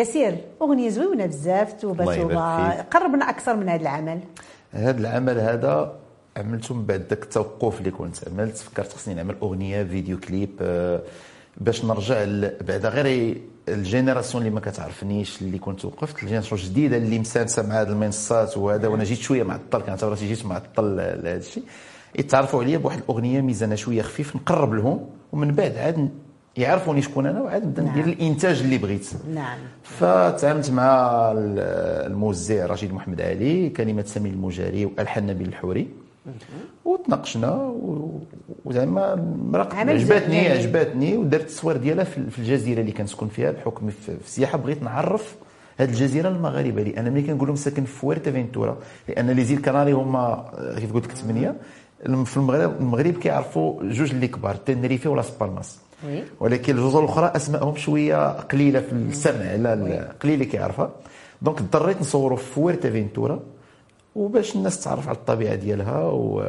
ياسير 0.00 0.36
أغنية 0.62 0.88
زوينة 0.88 1.26
بزاف 1.26 1.72
توبة. 1.72 2.04
قربنا 2.80 3.30
أكثر 3.30 3.56
من 3.56 3.68
هذا 3.68 3.82
العمل. 3.82 4.20
هذا 4.72 5.00
العمل 5.00 5.38
هذا 5.38 5.92
عملته 6.36 6.74
من 6.74 6.84
بعد 6.84 7.00
ذاك 7.10 7.22
التوقف 7.22 7.78
اللي 7.78 7.90
كنت 7.90 8.28
عملت. 8.28 8.56
فكرت 8.56 8.92
خصني 8.92 9.14
نعمل 9.14 9.36
أغنية 9.42 9.84
vidéo 9.84 10.20
clip 10.20 10.50
آه، 10.60 11.00
باش 11.56 11.84
نرجع 11.84 12.24
بعدا 12.60 12.88
غير 12.88 13.36
الـ 13.68 13.75
génération 13.75 14.42
اللي 14.42 14.54
ما 14.54 14.60
كتعرفنيش 14.60 15.42
اللي 15.42 15.58
كنت 15.58 15.84
وقفت 15.84 16.22
الـ 16.22 16.26
génération 16.26 16.60
الجديدة 16.60 16.96
اللي 16.96 17.18
مسانسة 17.18 17.68
مع 17.68 17.80
هذه 17.80 17.88
المنصات 17.88 18.56
وهذا 18.56 18.88
وأنا 18.88 19.04
جيت 19.04 19.18
شوية 19.18 19.42
معطل 19.42 19.82
كنعتبر 19.82 20.10
راسي 20.10 20.28
جيت 20.28 20.46
معطل 20.46 20.96
لهذا 20.96 21.36
الشيء 21.36 21.62
يتعرفوا 22.18 22.62
عليا 22.62 22.78
بواحد 22.78 22.98
الأغنية 22.98 23.40
ميزانها 23.40 23.76
شوية 23.76 24.02
خفيف 24.02 24.36
نقرب 24.36 24.74
لهم 24.74 25.06
ومن 25.32 25.52
بعد 25.52 25.76
عاد 25.76 26.08
يعرفوني 26.56 27.02
شكون 27.02 27.26
أنا 27.26 27.40
وعاد 27.40 27.64
نبدا 27.64 27.82
ندير 27.82 28.04
نعم. 28.04 28.08
الإنتاج 28.12 28.60
اللي 28.60 28.78
بغيت 28.78 29.08
نعم 29.34 29.58
فتعاملت 29.82 30.70
مع 30.70 30.86
ال- 31.32 31.58
الموزع 32.12 32.66
رشيد 32.66 32.92
محمد 32.94 33.20
علي 33.20 33.68
كلمات 33.68 34.06
سمير 34.06 34.32
المجاري 34.32 34.84
والحان 34.84 35.26
نبيل 35.26 35.48
الحوري 35.48 35.88
وتناقشنا 36.84 37.74
وزعما 38.64 39.14
عجبتني. 39.90 40.48
عجبتني 40.48 41.16
ودرت 41.16 41.40
التصوير 41.40 41.76
ديالها 41.76 42.04
في 42.04 42.38
الجزيرة 42.38 42.80
اللي 42.80 42.92
كنسكن 42.92 43.28
فيها 43.28 43.50
بحكم 43.50 43.90
في 43.90 44.08
السياحة 44.24 44.58
بغيت 44.58 44.82
نعرف 44.82 45.36
هذه 45.78 45.88
الجزيرة 45.88 46.28
للمغاربه 46.28 46.82
لأن 46.82 47.12
ملي 47.12 47.22
كنقول 47.22 47.46
لهم 47.48 47.56
ساكن 47.56 47.84
في 47.84 47.92
فويرتا 47.92 48.30
فينتورا 48.32 48.76
لأن 49.08 49.30
لي 49.30 49.44
زيل 49.44 49.62
كناري 49.62 49.92
هما 49.92 50.44
كيف 50.78 50.92
قلت 50.92 51.04
لك 51.04 51.12
ثمانية 51.12 51.56
في 52.24 52.36
المغرب 52.36 52.80
المغرب 52.80 53.12
كيعرفوا 53.14 53.82
جوج 53.82 54.10
اللي 54.10 54.28
كبار 54.28 54.54
تنريفي 54.54 55.08
ولا 55.08 55.22
بالماس 55.40 55.78
وي. 55.82 55.89
ولكن 56.40 56.78
الجزر 56.78 57.04
الأخرى 57.04 57.32
أسمائهم 57.36 57.76
شوية 57.76 58.28
قليلة 58.40 58.80
في 58.80 58.92
السمع 58.92 59.54
لا 59.54 59.74
لا 59.74 60.12
قليل 60.22 60.34
اللي 60.34 60.44
كيعرفها. 60.44 60.90
دونك 61.42 61.58
اضطريت 61.58 62.00
نصوروا 62.00 62.36
في 62.36 62.44
فويرتا 62.44 62.90
فينتورا 62.90 63.40
وباش 64.14 64.56
الناس 64.56 64.84
تعرف 64.84 65.08
على 65.08 65.16
الطبيعة 65.16 65.54
ديالها 65.54 66.02
و... 66.04 66.44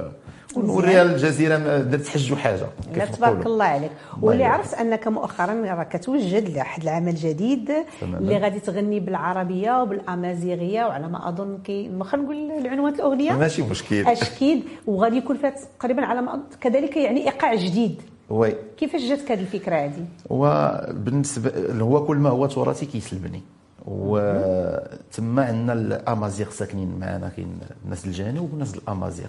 ونوريها 0.55 1.01
الجزيرة 1.01 1.57
ما 1.57 1.77
درت 1.77 2.07
حج 2.07 2.33
وحاجه 2.33 2.65
لا 2.95 3.05
تبارك. 3.05 3.45
الله 3.45 3.65
عليك. 3.65 3.91
واللي 4.21 4.43
عرفت 4.43 4.73
أنك 4.73 5.07
مؤخرا 5.07 5.53
راه 5.53 5.83
كتوجد 5.83 6.49
لواحد 6.49 6.83
العمل 6.83 7.15
جديد 7.15 7.71
تماما. 8.01 8.17
اللي 8.17 8.37
غادي 8.37 8.59
تغني 8.59 8.99
بالعربية 8.99 9.81
وبالأمازيغية 9.81 10.85
وعلى 10.85 11.07
ما 11.07 11.29
أظن 11.29 11.57
كي 11.63 11.91
خلينا 12.01 12.25
نقول 12.25 12.51
العنوان 12.51 12.93
الأغنية. 12.93 13.31
ماشي 13.31 13.61
مشكل. 13.61 14.07
أشكيد. 14.07 14.63
وغادي 14.87 15.17
يكون 15.17 15.37
فيها 15.37 15.53
تقريبا 15.79 16.05
على 16.05 16.21
ما 16.21 16.33
أظن 16.33 16.43
كذلك 16.61 16.97
يعني 16.97 17.25
إيقاع 17.25 17.55
جديد. 17.55 18.01
وي 18.31 18.55
كيفاش 18.77 19.01
جاتك 19.01 19.31
هذه 19.31 19.39
الفكرة 19.39 19.75
هذه 19.75 20.05
وبالنسبه 20.29 21.81
هو 21.81 22.05
كل 22.05 22.17
ما 22.17 22.29
هو 22.29 22.45
تراثي 22.45 22.85
كيسلبني. 22.85 23.41
وتما 23.85 25.45
عندنا 25.45 25.73
الأمازيغ 25.73 26.49
ساكنين 26.49 26.99
معنا 26.99 27.29
كاين 27.29 27.59
الناس 27.85 28.05
الجنوب 28.05 28.51
والناس 28.51 28.75
الأمازيغ. 28.75 29.27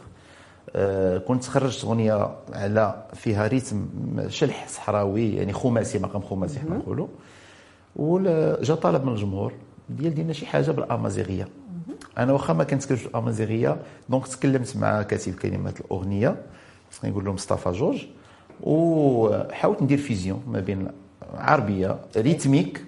آه، 0.76 1.18
كنت 1.18 1.44
خرجت 1.44 1.84
أغنية 1.84 2.30
على 2.52 3.04
فيها 3.14 3.46
ريتم 3.46 3.86
شلح 4.28 4.68
صحراوي 4.68 5.34
يعني 5.34 5.52
خماسي 5.52 5.98
مقام 5.98 6.22
خماسي 6.22 6.60
حنا 6.60 6.76
نقولوا 6.76 7.06
وجا 7.96 8.74
طلب 8.74 9.04
من 9.04 9.12
الجمهور 9.12 9.52
ديال 9.88 10.14
ديالنا 10.14 10.32
شي 10.32 10.46
حاجة 10.46 10.70
بالأمازيغية. 10.70 11.48
أنا 12.18 12.32
واخا 12.32 12.52
ما 12.52 12.64
كنتكلمش 12.64 13.04
بالامازيغيه 13.04 13.76
دونك 14.08 14.28
تكلمت 14.28 14.76
مع 14.76 15.02
كاتب 15.02 15.34
كلمات 15.34 15.80
الأغنية. 15.80 16.36
خصني 16.90 17.10
نقول 17.10 17.24
له 17.24 17.32
مصطفى 17.32 17.70
جورج. 17.70 18.06
وحاولت 18.62 19.82
ندير 19.82 19.98
فيزيون 19.98 20.42
ما 20.46 20.60
بين 20.60 20.88
عربية 21.34 21.98
ريتميك 22.16 22.84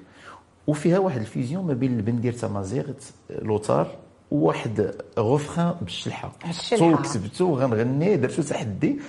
وفيها 0.66 0.98
واحد 0.98 1.20
الفيزيون 1.20 1.66
ما 1.66 1.72
بين 1.72 1.96
البن 1.96 2.20
ديال 2.20 2.34
تمازيغ 2.34 2.84
لوتار 3.30 3.86
وواحد 4.30 4.94
غوفخان 5.18 5.74
بالشلحة 5.80 6.32
بالشلحة. 6.46 6.96
تو 6.96 7.02
كتبته 7.02 7.44
وغنغني 7.44 8.16
درتو 8.16 8.42
تحدي 8.42 9.00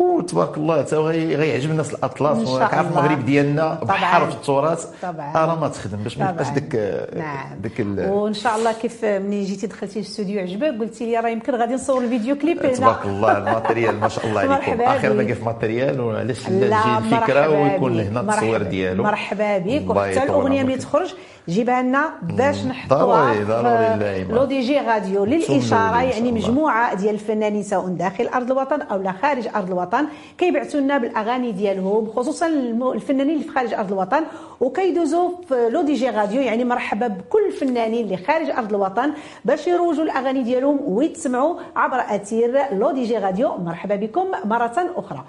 وتبارك 0.00 0.56
الله 0.56 0.82
تا 0.82 0.96
غي- 0.96 1.36
غيعجب 1.36 1.70
الناس 1.70 1.94
الأطلس 1.94 2.48
وراك 2.48 2.74
عارف. 2.74 2.88
المغرب 2.90 3.26
ديالنا. 3.26 3.74
بحر 3.82 4.26
في 4.26 4.32
التراث. 4.36 4.86
راه 5.04 5.60
ما 5.60 5.68
تخدم 5.68 5.96
باش 5.98 6.18
ما 6.18 6.30
يبقاش. 6.30 6.48
ديك 6.48 6.74
نعم 7.16 7.60
ديك 7.62 7.86
وإن 7.98 8.34
شاء 8.34 8.56
الله 8.56 8.72
كيف 8.72 9.04
منين 9.04 9.44
جيتي 9.44 9.66
دخلتي 9.66 9.98
الاستوديو 9.98 10.40
عجبك 10.40 10.80
قلتي 10.80 11.06
لي 11.06 11.16
راه 11.20 11.28
يمكن 11.28 11.54
غادي 11.54 11.74
نصور 11.74 12.04
الـ 12.04 12.09
vidéo 12.09 12.36
clip 12.38 12.58
هنا. 12.66 12.74
تبارك 12.74 13.04
الله 13.06 13.38
الـ 13.38 13.45
matériel 13.45 14.00
ما 14.00 14.08
شاء 14.08 14.26
الله 14.26 14.40
عليكم 14.40 14.80
آخر 14.82 15.08
ما 15.12 15.22
بك. 15.22 15.26
كيف 15.26 15.44
matériel 15.44 16.00
وعلاش 16.00 16.48
لا 16.48 16.80
تجي 16.82 16.98
الفكرة 16.98 17.48
ويكون. 17.62 18.00
هنا 18.00 18.20
التصوير. 18.20 18.62
ديالو 18.62 19.02
مرحبا 19.04 19.58
بك 19.58 19.90
وحتى 19.90 20.22
الأغنية 20.22 20.62
ملي. 20.62 20.76
تخرج 20.76 21.14
جيبها 21.48 21.82
لنا 21.82 22.10
باش 22.22 22.64
نحطوها 22.64 23.34
لو 24.30 24.44
دي 24.44 24.60
جي 24.60 24.78
راديو 24.78 25.24
للإشارة 25.24 26.02
يعني. 26.02 26.32
مجموعة 26.32 26.94
ديال 26.94 27.14
الفنانين 27.14 27.62
سواء 27.62 27.86
داخل 27.86 28.26
أرض 28.26 28.50
الوطن 28.50 28.82
أو 28.82 29.02
لا 29.02 29.12
خارج 29.12 29.48
أرض 29.56 29.70
الوطن 29.70 30.06
كيبعثوا 30.38 30.80
لنا 30.80 30.98
بالأغاني 30.98 31.52
ديالهم 31.52 32.10
خصوصا 32.16 32.46
الفنانين 32.94 33.34
اللي 33.34 33.44
في 33.44 33.50
خارج 33.54 33.74
أرض 33.74 33.92
الوطن 33.92 34.22
وكيدوزوا 34.60 35.30
في 35.48 35.68
لو 35.68 35.82
دي 35.82 35.94
جي 35.94 36.10
راديو 36.10 36.42
يعني 36.42 36.64
مرحبا 36.64 37.06
بكل 37.06 37.46
الفنانين 37.46 38.04
اللي 38.04 38.16
خارج 38.16 38.50
أرض 38.50 38.74
الوطن 38.74 39.12
باش 39.44 39.66
يروجوا 39.66 40.04
الأغاني 40.04 40.42
ديالهم 40.42 40.78
ويتسمعوا 40.86 41.56
عبر 41.76 42.00
أثير 42.08 42.58
لو 42.72 42.90
دي 42.90 43.04
جي 43.04 43.18
راديو 43.18 43.56
مرحبا 43.56 43.96
بكم 43.96 44.26
مرة 44.44 44.92
أخرى. 44.96 45.24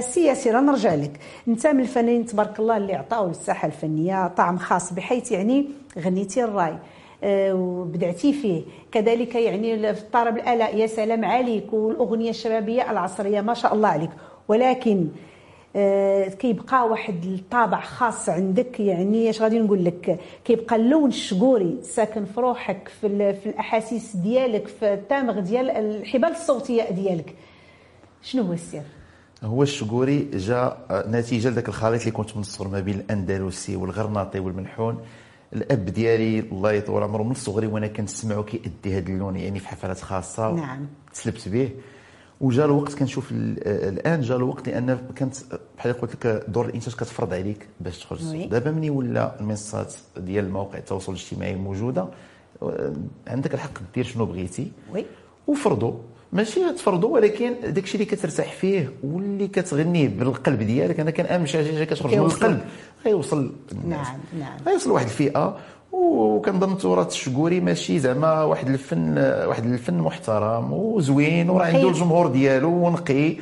سي 0.00 0.26
ياسر 0.26 0.60
نرجع 0.60 0.94
لك. 0.94 1.20
انت 1.48 1.66
من 1.66 1.80
الفنانين 1.80 2.26
تبارك 2.26 2.60
الله 2.60 2.76
اللي 2.76 2.94
عطاو 2.94 3.28
للساحه 3.28 3.66
الفنية 3.66 4.28
طعم 4.28 4.58
خاص 4.58 4.92
بحيث 4.92 5.32
يعني 5.32 5.66
غنيتي 5.98 6.44
الراي. 6.44 6.78
آه، 7.24 7.54
وبدعتي 7.54 8.32
فيه. 8.32 8.62
كذلك 8.92 9.34
يعني 9.34 9.94
في 9.94 10.02
طرب 10.12 10.36
الآلة 10.36 10.76
يا 10.76 10.86
سلام 10.86 11.24
عليك 11.24 11.72
والأغنية 11.72 12.30
الشبابية 12.30 12.90
العصرية 12.90 13.40
ما 13.40 13.54
شاء 13.54 13.74
الله 13.74 13.88
عليك. 13.88 14.10
ولكن 14.48 15.08
آه، 15.76 16.28
كيبقى 16.28 16.88
واحد 16.88 17.24
الطابع 17.24 17.80
خاص 17.80 18.28
عندك. 18.28 18.80
يعني 18.80 19.30
اش 19.30 19.42
غادي 19.42 19.58
نقول 19.58 19.84
لك؟ 19.84 20.18
كيبقى 20.44 20.76
اللون 20.76 21.08
الشقوري 21.08 21.78
ساكن 21.82 22.24
في 22.24 22.40
روحك 22.40 22.88
في, 23.00 23.32
في 23.34 23.48
الأحاسيس 23.48 24.16
ديالك 24.16 24.66
في 24.68 24.92
التامغ 24.92 25.40
ديال 25.40 25.70
الحبال 25.70 26.30
الصوتية 26.30 26.90
ديالك. 26.90 27.34
شنو 28.22 28.42
هو 28.42 28.52
السر؟ 28.52 28.82
هو 29.42 29.62
الشقوري 29.62 30.18
جاء 30.34 30.86
نتيجة 31.10 31.48
لذاك 31.48 31.68
الخليط 31.68 32.00
اللي 32.00 32.10
كنت 32.12 32.36
منصور 32.36 32.68
ما 32.68 32.80
بين 32.80 32.94
الأندلسي 33.00 33.76
والغرناطي 33.76 34.38
والمنحون 34.38 34.98
الأب 35.52 35.84
ديالي 35.84 36.38
الله 36.40 36.72
يطول 36.72 37.02
عمره 37.02 37.22
من 37.22 37.34
صغري 37.34 37.66
وأنا 37.66 37.86
كنسمعو 37.86 38.44
كيأدي 38.44 38.98
هذا 38.98 39.08
اللون 39.08 39.36
يعني 39.36 39.58
في 39.58 39.68
حفلات 39.68 40.00
خاصة. 40.00 40.52
نعم. 40.52 40.86
تسلبت 41.12 41.48
به. 41.48 41.70
وجا 42.40 42.64
الوقت 42.64 42.94
كنشوف 42.94 43.32
ال- 43.32 43.68
الآن 43.88 44.20
جا 44.20 44.36
الوقت 44.36 44.68
لأن 44.68 44.98
كانت 45.16 45.36
بحال 45.78 45.92
قلت 45.92 46.14
لك 46.26 46.44
دور 46.48 46.66
الإنتاج 46.66 46.94
كتفرض 46.94 47.34
عليك 47.34 47.66
باش 47.80 47.98
تخرج. 47.98 48.26
oui. 48.26 48.46
دابا 48.46 48.70
ملي 48.70 48.90
ولا 48.90 49.40
المنصات 49.40 49.94
ديال 50.16 50.50
مواقع 50.50 50.78
التواصل 50.78 51.12
الاجتماعي 51.12 51.54
موجودة 51.54 52.06
آه، 52.62 52.92
عندك 53.26 53.54
الحق 53.54 53.78
دير 53.94 54.04
شنو 54.04 54.26
بغيتي. 54.26 54.72
oui. 54.92 55.04
وفرضوا 55.46 55.92
ماشي 56.32 56.72
تفرضوا 56.72 57.14
ولكن 57.14 57.54
داكشي 57.66 57.94
اللي 57.94 58.04
كترتاح 58.04 58.52
فيه 58.52 58.92
واللي 59.04 59.48
كتغنيه 59.48 60.08
بالقلب 60.08 60.62
ديالك 60.62 61.00
أنا 61.00 61.10
كنامن 61.10 61.46
شي 61.46 61.64
حاجة 61.64 61.84
كتخرج 61.84 62.14
من. 62.14 62.20
القلب 62.20 62.60
غيوصل 63.06 63.52
نعم، 63.88 64.04
نعم. 64.40 64.52
غيوصل 64.66 64.90
لواحد 64.90 65.04
الفئة 65.06 65.56
وكنظن 65.92 66.72
التراث 66.72 67.12
الشكوري 67.12 67.60
ماشي 67.60 67.98
زعما 67.98 68.42
واحد 68.44 68.68
الفن 68.68 69.18
واحد 69.18 69.64
الفن 69.64 69.98
محترم 69.98 70.72
وزوين 70.72 71.50
وراه 71.50 71.66
عنده. 71.66 71.88
الجمهور 71.88 72.26
ديالو 72.26 72.86
ونقي 72.86 73.30
نقي. 73.30 73.36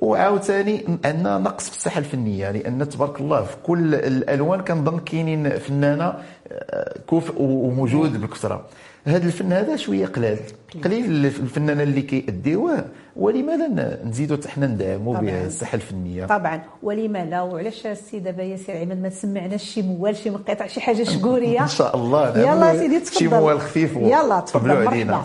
وعاوتاني 0.00 0.84
عندنا 1.04 1.38
نقص 1.38 1.68
في 1.70 1.76
الساحه 1.76 1.98
الفنية 1.98 2.50
لأن 2.50 2.88
تبارك 2.88 3.20
الله 3.20 3.42
في 3.42 3.56
كل 3.62 3.94
الألوان 3.94 4.60
كنظن 4.60 4.98
كاينين 4.98 5.48
فنانة 5.58 6.14
آه، 6.48 6.98
كفء 7.10 7.34
وموجود 7.42 8.20
بكثرة 8.20 8.66
هذا 9.06 9.26
الفن 9.26 9.52
هذا 9.52 9.76
شوية 9.76 10.06
قلال 10.06 10.38
قليل. 10.84 11.26
الفنانه 11.26 11.82
اللي 11.82 12.02
كيأديوه 12.02 12.84
ولماذا 13.16 13.98
نزيدوا 14.04 14.36
حنا 14.48 14.66
ندعموا 14.66 15.12
طبعاً. 15.14 15.26
به 15.26 15.44
الساحه 15.46 15.74
الفنية؟ 15.76 16.26
طبعا. 16.26 16.62
ولما 16.82 17.24
لا 17.24 17.42
وعلاش 17.42 17.86
السي 17.86 18.18
دابا 18.18 18.42
ياسر 18.42 18.76
عماد 18.76 19.02
ما 19.02 19.08
تسمعناش 19.08 19.62
شي 19.64 19.82
موال 19.82 20.16
شي 20.16 20.30
منقطع 20.30 20.66
شي 20.66 20.80
حاجة 20.80 21.02
شكورية؟ 21.14 21.62
إن 21.62 21.68
شاء 21.68 21.96
الله. 21.96 22.28
يلا 22.38 22.44
نعملوا 22.46 22.66
يا 22.72 22.78
سيدي 22.78 23.00
تفضل. 23.00 23.18
شي 23.18 23.28
موال 23.28 23.60
خفيف 23.60 23.96
و- 23.96 24.00
يلا 24.06 24.40
تفضل. 24.40 24.70
علينا. 24.88 25.22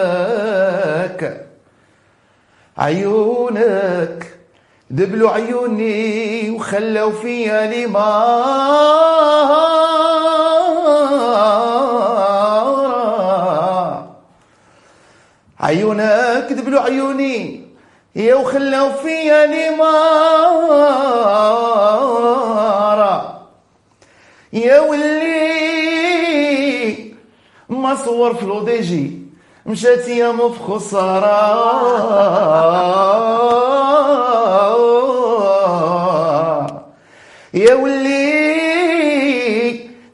عيونك 0.00 1.46
عيونك 2.78 4.26
دبلوا 4.90 5.30
عيوني 5.30 6.50
وخلوا 6.50 7.12
فيا 7.12 7.66
لمارة 7.66 8.70
عيونك 15.60 16.46
دبلوا 16.52 16.80
عيوني 16.80 17.60
يا 18.16 18.34
وخلوا 18.34 18.92
فيا 18.92 19.46
لمارة 19.46 19.90
يا 24.52 24.80
ولي 24.80 25.30
ما 27.68 27.96
صور 28.04 28.34
في 28.34 28.46
لوديجي 28.46 29.20
مشات 29.66 30.08
يا 30.08 30.32
في 30.32 30.58
يا 37.54 37.74
ولي 37.74 38.30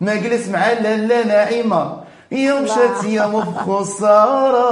ما 0.00 0.14
جلس 0.14 0.48
مع 0.48 0.72
لالا 0.72 1.26
ناعمة 1.26 1.96
يا 2.32 2.60
مشات 2.60 3.04
يا 3.04 3.26
في 3.26 3.42
خسارة 3.66 4.66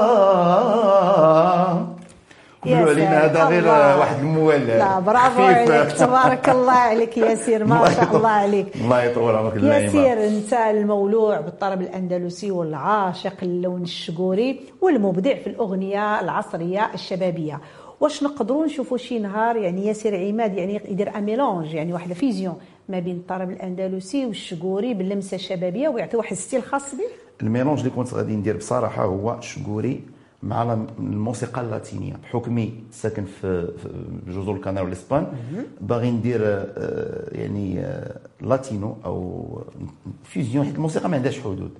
يا 2.66 2.76
قولوا 2.76 2.90
علينا 2.90 3.24
هذا 3.24 3.44
غير. 3.44 3.68
واحد 3.98 4.18
الموال. 4.18 4.66
لا 4.66 4.98
برافو. 5.00 5.42
عليك. 5.42 5.92
تبارك 5.92 6.48
الله 6.48 6.72
عليك 6.72 7.16
ياسير 7.18 7.64
ما 7.64 7.90
شاء 7.90 8.16
الله 8.16 8.28
عليك. 8.28 8.76
الله 8.76 9.02
يطول 9.02 9.36
عمرك 9.36 9.62
ياسير 9.62 10.24
انت 10.26 10.52
المولوع 10.52 11.40
بالطرب 11.40 11.80
الأندلسي 11.80 12.50
والعاشق 12.50 13.34
اللون 13.42 13.82
الشقوري 13.82 14.60
والمبدع 14.80 15.34
في 15.34 15.46
الأغنية 15.46 16.20
العصرية 16.20 16.90
الشبابية. 16.94 17.60
واش 18.00 18.22
نقدروا 18.22 18.66
نشوفوا 18.66 18.96
شي 18.96 19.18
نهار 19.18 19.56
يعني 19.56 19.86
ياسر 19.86 20.16
عماد 20.16 20.54
يعني 20.54 20.80
يدير 20.88 21.16
un 21.16 21.24
mélange 21.24 21.74
يعني 21.74 21.92
واحد 21.92 22.12
fusion 22.12 22.56
ما 22.88 22.98
بين 22.98 23.16
الطرب 23.16 23.50
الأندلسي 23.50 24.26
والشقوري 24.26 24.94
باللمسة 24.94 25.34
الشبابية 25.34 25.88
ويعطي 25.88 26.16
واحد 26.16 26.36
style 26.36 26.62
خاص 26.62 26.94
به؟ 26.94 27.04
ال 27.42 27.47
mélange 27.47 27.78
اللي 27.78 27.90
كنت 27.90 28.14
غادي 28.14 28.36
ندير 28.36 28.56
بصراحة 28.56 29.04
هو 29.04 29.40
شكوري 29.40 30.00
مع 30.42 30.78
الموسيقى 30.98 31.60
اللاتينية. 31.60 32.16
بحكم 32.22 32.72
ساكن 32.90 33.24
في 33.24 33.68
جزر 34.26 34.52
الكنار 34.52 34.84
والاسبان 34.84 35.26
باغي 35.80 36.10
ندير 36.10 36.40
آه، 36.44 37.36
يعني 37.38 37.80
آه، 37.80 38.16
latino 38.40 38.96
أو 39.04 39.44
fusion 40.24 40.64
حيت 40.64 40.74
الموسيقى 40.74 41.08
ما 41.08 41.16
عندهاش 41.16 41.40
حدود. 41.40 41.70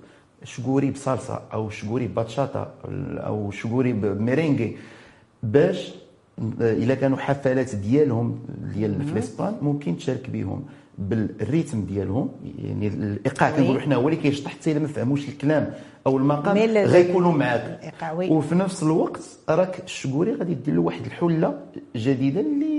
شكوري 0.45 0.91
ب 0.91 1.00
salsa 1.00 1.43
أو 1.53 1.71
شكوري 1.71 2.07
bachata 2.07 2.75
أو 3.17 3.51
شكوري 3.51 3.93
ب 3.93 4.02
merengue 4.02 4.77
باش 5.43 5.95
إلا 6.61 6.95
كانوا 6.95 7.19
حفلات 7.19 7.75
ديالهم 7.75 8.39
ديال 8.75 9.05
في 9.05 9.13
الاسبان 9.13 9.55
ممكن 9.63 9.97
تشارك 9.97 10.31
بهم 10.31 10.63
بال 10.99 11.20
rythme 11.20 11.85
ديالهم. 11.85 12.29
يعني 12.59 12.89
الإيقاع. 12.89 13.51
كنقولوا 13.51 13.81
حنا 13.81 13.97
هو 13.97 14.09
اللي 14.09 14.21
كيشطح 14.21 14.51
حتى 14.51 14.73
إلا 14.73 14.81
ما 14.81 14.87
فهموش 14.87 15.29
الكلام. 15.29 15.71
أو 16.07 16.17
المقام 16.19 16.59
غيكونوا 16.59 17.33
معاك. 17.33 17.95
وفي 18.13 18.55
نفس 18.55 18.83
الوقت 18.83 19.21
راك 19.49 19.81
الشكوري 19.85 20.35
غادي 20.35 20.55
دير 20.55 20.75
له 20.75 20.81
واحد 20.81 21.07
الحلة 21.07 21.59
جديدة 21.97 22.41
اللي. 22.41 22.75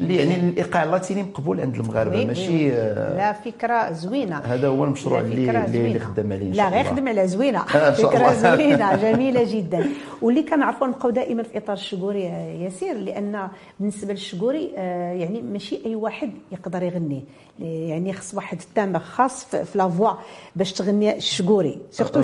اللي 0.00 0.16
يعني 0.16 0.34
الإيقاع 0.36 0.84
اللاتيني 0.84 1.22
مقبول 1.22 1.60
عند 1.60 1.74
المغاربة 1.74 2.24
ماشي. 2.24 2.72
آه، 2.72 3.16
لا 3.16 3.32
فكرة 3.32 3.92
زوينة 3.92 4.36
هذا 4.38 4.68
هو 4.68 4.84
المشروع 4.84 5.20
اللي 5.20 5.64
اللي. 5.64 5.98
خدام 5.98 6.32
عليه 6.32 6.52
لا 6.52 6.68
غير. 6.68 6.84
خدم 6.84 7.08
على 7.08 7.28
زوينة 7.28 7.64
فكرة. 8.02 8.32
زوينة 8.32 8.96
جميلة 9.12 9.44
جدا 9.54 9.86
واللي 10.22 10.42
كنعرفوا 10.42 10.86
نبقاو 10.86 11.10
دائما 11.10 11.42
في 11.42 11.58
إطار 11.58 11.76
الشقوري 11.76 12.22
يا 12.24 12.38
ياسير 12.64 12.96
لأن 12.96 13.48
بالنسبة 13.80 14.12
للشقوري 14.12 14.72
آه، 14.76 15.12
يعني 15.12 15.42
ماشي 15.42 15.78
أي 15.86 15.94
واحد 15.94 16.30
يقدر 16.52 16.82
يغني 16.82 17.24
يعني 17.60 18.12
خص 18.12 18.34
واحد 18.34 18.58
التامبر 18.60 18.98
خاص 18.98 19.44
في 19.44 19.64
في 19.64 19.78
لا 19.78 19.88
فوا 19.88 20.10
باش 20.56 20.72
تغني 20.72 21.16
الشقوري 21.16 21.78
سورتو 21.90 22.20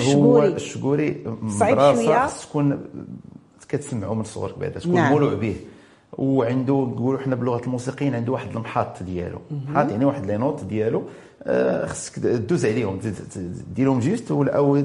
الشكوري 0.57 1.25
شوية. 1.59 2.27
خص 2.27 2.47
تكون 2.47 2.81
كتسمعوا 3.69 4.15
من 4.15 4.25
صغرك 4.25 4.59
بعدا 4.59 4.81
تكون 4.81 4.95
نعم. 4.95 5.13
مولوع 5.13 5.35
به 5.35 5.57
وعنده 6.19 6.75
نقولوا 6.75 7.21
حنا 7.21 7.35
بلغة 7.35 7.65
الموسيقيين 7.65 8.15
عنده 8.15 8.33
واحد 8.33 8.51
المحط 8.51 9.03
ديالو 9.03 9.39
محط 9.51 9.91
يعني 9.91 10.05
واحد 10.05 10.27
لي 10.27 10.37
نوت 10.37 10.65
ديالو 10.65 11.03
آه، 11.43 11.87
خصك 11.87 12.19
دوز 12.19 12.67
عليهم 12.67 13.01
ديرهم 13.75 14.01
جيست 14.01 14.31
ولا 14.31 14.57
أو 14.57 14.77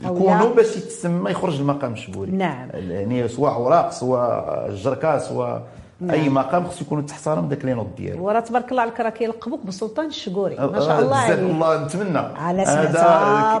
يكونوا. 0.00 0.54
باش 0.54 0.76
يتسمى 0.76 1.30
يخرج 1.30 1.60
المقام 1.60 1.92
الشبوري 1.92 2.30
نعم. 2.30 2.68
يعني 2.74 3.28
سواء 3.28 3.52
أوراق 3.52 3.92
سواء 3.92 4.66
الجركه 4.68 5.18
سواء 5.18 5.66
أي 6.10 6.28
مقام 6.28 6.64
خص 6.64 6.80
يكونوا 6.80 7.02
تحترم 7.02 7.48
داك 7.48 7.64
لي 7.64 7.74
نوت 7.74 7.86
ديالو. 7.96 8.24
وراه 8.24 8.40
تبارك 8.40 8.70
الله 8.70 8.82
عليك 8.82 9.00
راه 9.00 9.10
كيلقبوك 9.10 9.66
بسلطان 9.66 10.06
الشقوري 10.06 10.56
ما 10.56 10.80
شاء 10.80 11.00
الله 11.00 11.26
بزاف 11.26 11.30
عليك. 11.30 11.38
الله 11.38 11.84
نتمنى. 11.84 12.18
على 12.18 12.64
سمعتها 12.64 13.58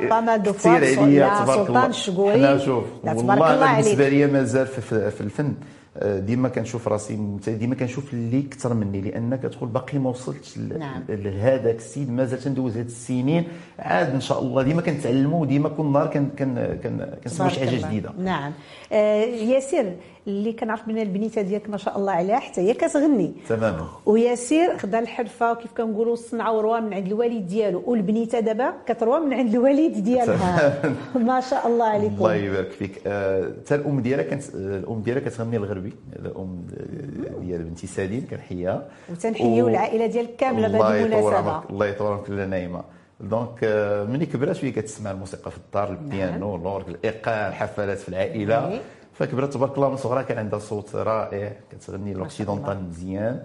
fois 0.52 0.66
عليا 0.66 1.26
يا 1.26 1.44
تبارك 1.44 1.58
سلطان 1.58 1.76
الله. 1.76 1.86
الشقوري. 1.86 2.34
حنا 2.34 2.58
شوف 2.58 2.84
والله 3.04 3.34
الله 3.54 3.72
بالنسبة. 3.72 4.08
لي 4.08 4.26
مازال 4.26 4.66
في, 4.66 4.80
في, 4.80 5.10
في 5.10 5.20
الفن. 5.20 5.44
آه، 5.46 5.81
ديما 6.02 6.48
كنشوف 6.48 6.88
راسي 6.88 7.38
ديما 7.46 7.74
كنشوف 7.74 8.14
اللي 8.14 8.42
كثر 8.42 8.74
مني 8.74 9.00
لأن 9.00 9.36
كتقول 9.36 9.68
باقي 9.68 9.98
ما 9.98 10.10
وصلتش 10.10 10.58
نعم. 10.58 11.02
لهذاك 11.08 11.76
السيد 11.76 12.10
مازال 12.10 12.38
تندوز 12.38 12.76
هاد 12.76 12.86
السنين. 12.86 13.44
عاد 13.78 14.14
إن 14.14 14.20
شاء 14.20 14.40
الله 14.42 14.62
ديما 14.62 14.82
كنتعلموا 14.82 15.40
وديما 15.40 15.68
كل 15.68 15.86
نهار 15.86 16.06
كن 16.06 16.28
كن 16.38 16.78
كن 16.82 17.06
كنسمعوا 17.24 17.50
شي 17.50 17.60
حاجة. 17.60 17.86
جديدة. 17.86 18.10
نعم. 18.18 18.52
آه 18.92 19.24
ياسير 19.24 19.96
اللي 20.26 20.52
كنعرف 20.52 20.88
من 20.88 20.98
البنيتة 20.98 21.42
ديالك 21.42 21.70
ما 21.70 21.76
شاء 21.76 21.98
الله 21.98 22.12
عليها 22.12 22.38
حتى 22.38 22.60
هي 22.60 22.74
كتغني. 22.74 23.32
تماما 23.48 23.86
وياسير 24.06 24.78
خدا 24.78 24.98
الحرفة 24.98 25.52
وكيف 25.52 25.72
كنقولوا 25.72 26.12
الصنعه 26.12 26.56
وروا 26.56 26.80
من 26.80 26.94
عند 26.94 27.06
الوالد 27.06 27.46
ديالو. 27.46 27.82
والبنيتة 27.86 28.40
دابا 28.40 28.72
كتروى 28.86 29.20
من 29.20 29.32
عند 29.34 29.54
الوالد 29.54 30.04
ديالها. 30.04 30.82
ما 31.28 31.40
شاء 31.40 31.66
الله 31.66 31.84
عليكم. 31.84 32.14
الله 32.14 32.34
يبارك 32.34 32.70
فيك. 32.70 33.00
آه، 33.06 33.52
حتى 33.64 33.74
الأم 33.74 34.00
ديالها 34.00 34.24
كانت 34.24 34.42
آه، 34.54 34.78
الأم 34.78 35.02
ديالها 35.02 35.28
كتغني 35.28 35.58
الغربي 35.86 35.92
الام 36.16 36.66
ديال 37.40 37.62
بنتي 37.62 37.86
سالين 37.86 38.20
كنحييها 38.30 38.88
وتنحييو 39.10 39.64
و- 39.66 39.68
العائله 39.68 40.06
ديالك 40.06 40.36
كاملة 40.36 40.66
الله 40.66 40.78
بهذه 40.78 40.96
يطول 41.00 41.12
المناسبة. 41.12 41.52
عمرك 41.52 41.70
الله 41.70 41.86
يطول 41.86 42.06
عمرك 42.12 42.30
لا 42.30 42.46
نايمة. 42.46 42.82
donc 43.20 43.58
آه، 43.64 44.04
ملي 44.04 44.26
كبرت 44.26 44.56
شوية 44.56 44.72
كتسمع 44.72 45.10
الموسيقى 45.10 45.50
في 45.50 45.56
الدار 45.58 45.90
البيانو 45.90 46.56
ال 46.56 46.61
orgue 46.61 46.88
الإيقاع 46.88 47.48
الحفلات 47.48 47.98
في 47.98 48.08
العائلة. 48.08 48.68
oui. 48.68 48.80
فكبرت 49.14 49.52
تبارك 49.54 49.76
الله 49.76 49.90
من 49.90 49.96
صغرها 49.96 50.22
كان 50.22 50.38
عندها 50.38 50.58
صوت 50.58 50.96
رائع 50.96 51.52
كتغني 51.72 52.14
l'occidental 52.14 52.84
مزيان. 52.88 53.42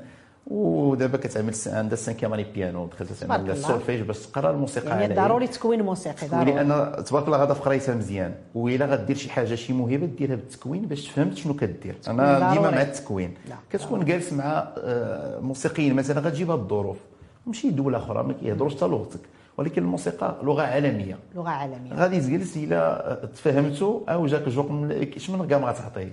ودابا 0.50 1.18
كتعمل 1.18 1.54
عندها 1.68 1.96
cinquième 1.98 2.34
année 2.34 2.46
piano 2.54 2.86
دخلت 2.86 3.12
تعمل. 3.12 3.52
السولفيج 3.52 4.02
باش 4.02 4.20
تقرا 4.20 4.52
الموسيقى 4.52 5.02
يعني 5.02 5.16
ضروري 5.16 5.48
تكوين 5.48 5.82
موسيقي 5.82 6.28
ضروري. 6.28 6.52
ولأن 6.52 7.04
تبارك 7.04 7.26
الله 7.26 7.38
غادا 7.38 7.54
في 7.54 7.62
قرايتها 7.62 7.96
مزيان 7.96 8.34
وإلا 8.56 8.86
غدير 8.86 9.16
شي 9.16 9.30
حاجة 9.30 9.56
شي 9.56 9.74
موهبة 9.74 10.06
ديرها 10.06 10.36
بالتكوين 10.36 10.86
باش 10.86 11.06
تفهمت 11.08 11.38
شنو 11.38 11.54
كدير. 11.54 11.96
أنا. 12.08 12.54
ديما 12.54 12.72
مع 12.72 12.82
التكوين. 12.82 13.34
كتكون 13.74 14.06
جالس 14.06 14.34
مع 14.34 14.68
آه، 14.78 15.40
موسيقيين 15.40 15.94
مثلا 15.94 16.20
غتجيبها 16.22 16.56
بالظروف 16.56 16.98
ماشي 17.46 17.70
دولة 17.70 17.98
أخرى 17.98 18.24
ما 18.24 18.34
كيهضروش 18.34 18.76
حتى 18.76 18.86
لغتك 18.86 19.20
ولكن 19.58 19.82
الموسيقى 19.82 20.36
لغة 20.44 20.62
عالمية 20.62 21.18
لغة 21.36 21.50
عالمية 21.50 21.94
غادي 21.94 22.20
تجلس 22.20 22.58
الا 22.58 23.20
تفهمتو 23.34 24.02
أو 24.10 24.26
جاك 24.26 24.50
جوق 24.50 24.72
من 24.72 25.08
شمن 25.18 25.48
كاع 25.48 25.58
ما 25.60 25.68
غتعطيه 25.68 26.12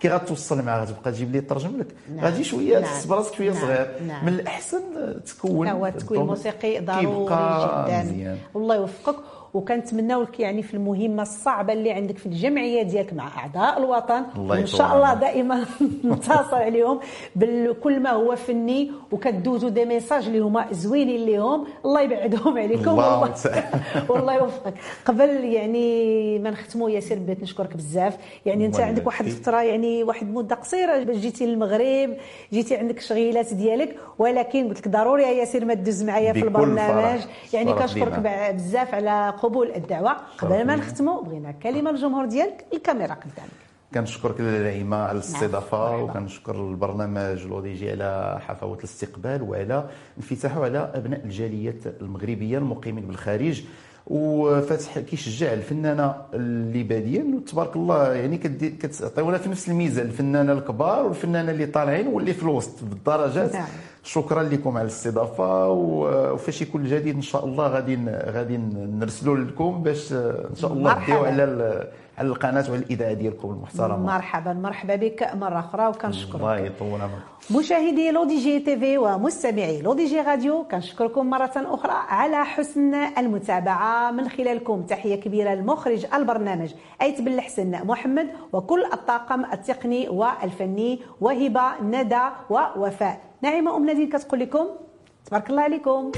كي 0.00 0.08
غتوصل 0.08 0.62
معاه 0.62 0.84
غتبقى 0.84 1.12
تجيب 1.12 1.32
لي 1.32 1.40
ترجم 1.40 1.78
لك 1.78 1.86
نعم. 2.14 2.24
غادي 2.24 2.44
شوية 2.44 2.74
نعم. 2.74 2.82
تحس 2.82 3.06
براسك 3.06 3.34
شوية 3.34 3.50
نعم. 3.50 3.60
صغير 3.60 3.86
نعم. 4.06 4.26
من 4.26 4.32
الأحسن 4.32 4.80
تكون 5.26 5.68
هو 5.68 5.86
التكوين 5.86 6.20
الموسيقي 6.20 6.80
ضروري 6.80 7.24
جدا 7.26 8.02
مزيان. 8.02 8.38
والله 8.54 8.74
يوفقك 8.76 9.16
وكنتمناو 9.56 10.22
لك 10.22 10.40
يعني 10.40 10.62
في 10.62 10.74
المهمة 10.74 11.22
الصعبة 11.22 11.72
اللي 11.72 11.92
عندك 11.92 12.18
في 12.18 12.26
الجمعية 12.26 12.82
ديالك 12.82 13.12
مع 13.14 13.28
أعضاء 13.38 13.78
الوطن 13.78 14.22
الله 14.36 14.50
وإن 14.50 14.58
يطول 14.60 14.68
شاء 14.68 14.96
الله. 14.96 15.14
دائما 15.14 15.64
نتصل 16.04 16.56
عليهم 16.56 17.00
بكل 17.36 18.00
ما 18.00 18.10
هو 18.10 18.36
فني 18.36 18.90
وكدوزوا 19.12 19.68
دي 19.70 19.84
ميساج 19.84 20.26
اللي 20.26 20.38
هما 20.38 20.66
زوينين 20.72 21.26
ليهم 21.26 21.64
الله 21.84 22.00
يبعدهم 22.00 22.58
عليكم 22.58 22.90
الله 22.90 23.20
والله. 23.20 23.34
والله 24.08 24.34
يوفقك 24.34 24.74
قبل 25.04 25.44
يعني 25.44 26.38
ما 26.38 26.50
نختموا 26.50 26.90
ياسر 26.90 27.14
بغيت 27.18 27.42
نشكرك 27.42 27.76
بزاف 27.76 28.16
يعني 28.46 28.66
أنت 28.66 28.80
عندك 28.80 29.06
واحد. 29.06 29.26
الفترة 29.26 29.62
يعني 29.62 30.02
واحد 30.02 30.26
المده 30.26 30.54
قصيرة 30.56 31.02
باش 31.04 31.16
جيتي 31.16 31.46
للمغرب 31.46 32.16
جيتي 32.52 32.76
عندك 32.76 33.00
شغيلات 33.00 33.54
ديالك 33.54 33.96
ولكن 34.18 34.68
قلت 34.68 34.78
لك 34.78 34.88
ضروري 34.88 35.22
يا 35.22 35.28
ياسر 35.30 35.64
ما 35.64 35.74
تدوز 35.74 36.02
معايا 36.02 36.32
في 36.32 36.42
البرنامج. 36.42 37.20
يعني 37.52 37.72
كنشكرك 37.74 38.18
بزاف 38.54 38.94
على 38.94 39.34
قبول 39.46 39.70
الدعوة 39.70 40.16
قبل 40.38 40.66
ما. 40.66 40.76
نختموا 40.76 41.22
بغينا 41.22 41.50
كلمة 41.52 41.90
للجمهور 41.90 42.24
ديالك 42.24 42.64
الكاميرا 42.72 43.14
قدامك 43.14 43.50
كنشكرك 43.94 44.40
النعيمه 44.40 44.96
على 44.96 45.12
الاستضافة 45.12 45.78
مرحبا. 45.78 46.02
وكنشكر 46.02 46.54
البرنامج 46.68 47.44
الاودي 47.44 47.74
جي 47.74 47.90
على 47.90 48.40
حفاوة 48.46 48.78
الاستقبال 48.78 49.42
وعلى 49.42 49.84
انفتاحه 50.16 50.64
على 50.64 50.90
أبناء 50.94 51.24
الجالية 51.24 51.78
المغربية 52.00 52.58
المقيمين 52.58 53.06
بالخارج 53.06 53.62
وفاتح 54.06 54.98
كيشجع 54.98 55.52
الفنانة 55.52 56.14
اللي 56.34 56.82
بادين 56.82 57.34
وتبارك 57.34 57.76
الله 57.76 58.14
يعني 58.14 58.38
كتعطيونا 58.80 59.38
في 59.38 59.48
نفس 59.48 59.68
الميزة 59.68 60.02
الفنانة 60.02 60.52
الكبار 60.52 61.06
والفنانة 61.06 61.50
اللي 61.50 61.66
طالعين 61.66 62.06
واللي 62.06 62.34
في 62.34 62.42
الوسط 62.42 62.84
بالدرجات 62.84 63.54
نعم. 63.54 63.66
شكرا 64.06 64.42
لكم 64.42 64.76
على 64.76 64.82
الاستضافة 64.86 65.68
وفاش 65.70 66.62
يكون 66.62 66.80
الجديد 66.86 67.14
إن 67.14 67.22
شاء 67.22 67.44
الله 67.44 67.66
غادي 67.68 67.98
غادي 68.08 68.56
نرسلوا 69.02 69.36
لكم 69.36 69.82
باش 69.82 70.12
إن 70.12 70.54
شاء 70.56 70.72
الله. 70.72 71.02
نديو 71.02 71.24
على 71.24 71.44
على 72.18 72.28
القناة 72.28 72.70
وعلى 72.70 72.82
الاذاعه 72.82 73.12
ديالكم 73.12 73.50
المحترمة. 73.50 73.96
مرحبا 73.96 74.52
مرحبا 74.52 74.96
بك. 74.96 75.30
مرة 75.34 75.58
أخرى 75.58 75.86
وكنشكرك. 75.86 76.34
الله 76.34 76.58
يطول 76.58 77.00
عمرك. 77.00 77.22
مشاهدي 77.50 78.10
LODJ 78.10 78.60
TV 78.60 78.98
ومستمعي 78.98 79.82
LODJ 79.82 80.20
Radio 80.20 80.64
كنشكركم 80.64 81.30
مرة 81.30 81.52
أخرى 81.56 81.92
على 81.92 82.44
حسن 82.44 82.94
المتابعة. 82.94 84.10
من 84.10 84.28
خلالكم 84.28 84.82
تحية 84.82 85.20
كبيرة 85.20 85.54
لمخرج 85.54 86.06
البرنامج 86.14 86.74
أيت 87.02 87.20
بن 87.20 87.32
الحسن 87.32 87.86
محمد 87.86 88.28
وكل 88.52 88.84
الطاقم 88.92 89.44
التقني 89.44 90.08
والفني 90.08 91.00
وهبة 91.20 91.80
ندى 91.82 92.22
ووفاء. 92.50 93.20
نعيمة 93.42 93.76
أم 93.76 93.86
نادين 93.86 94.08
كتقول 94.08 94.40
لكم 94.40 94.66
تبارك 95.26 95.50
الله 95.50 95.62
عليكم. 95.62 96.12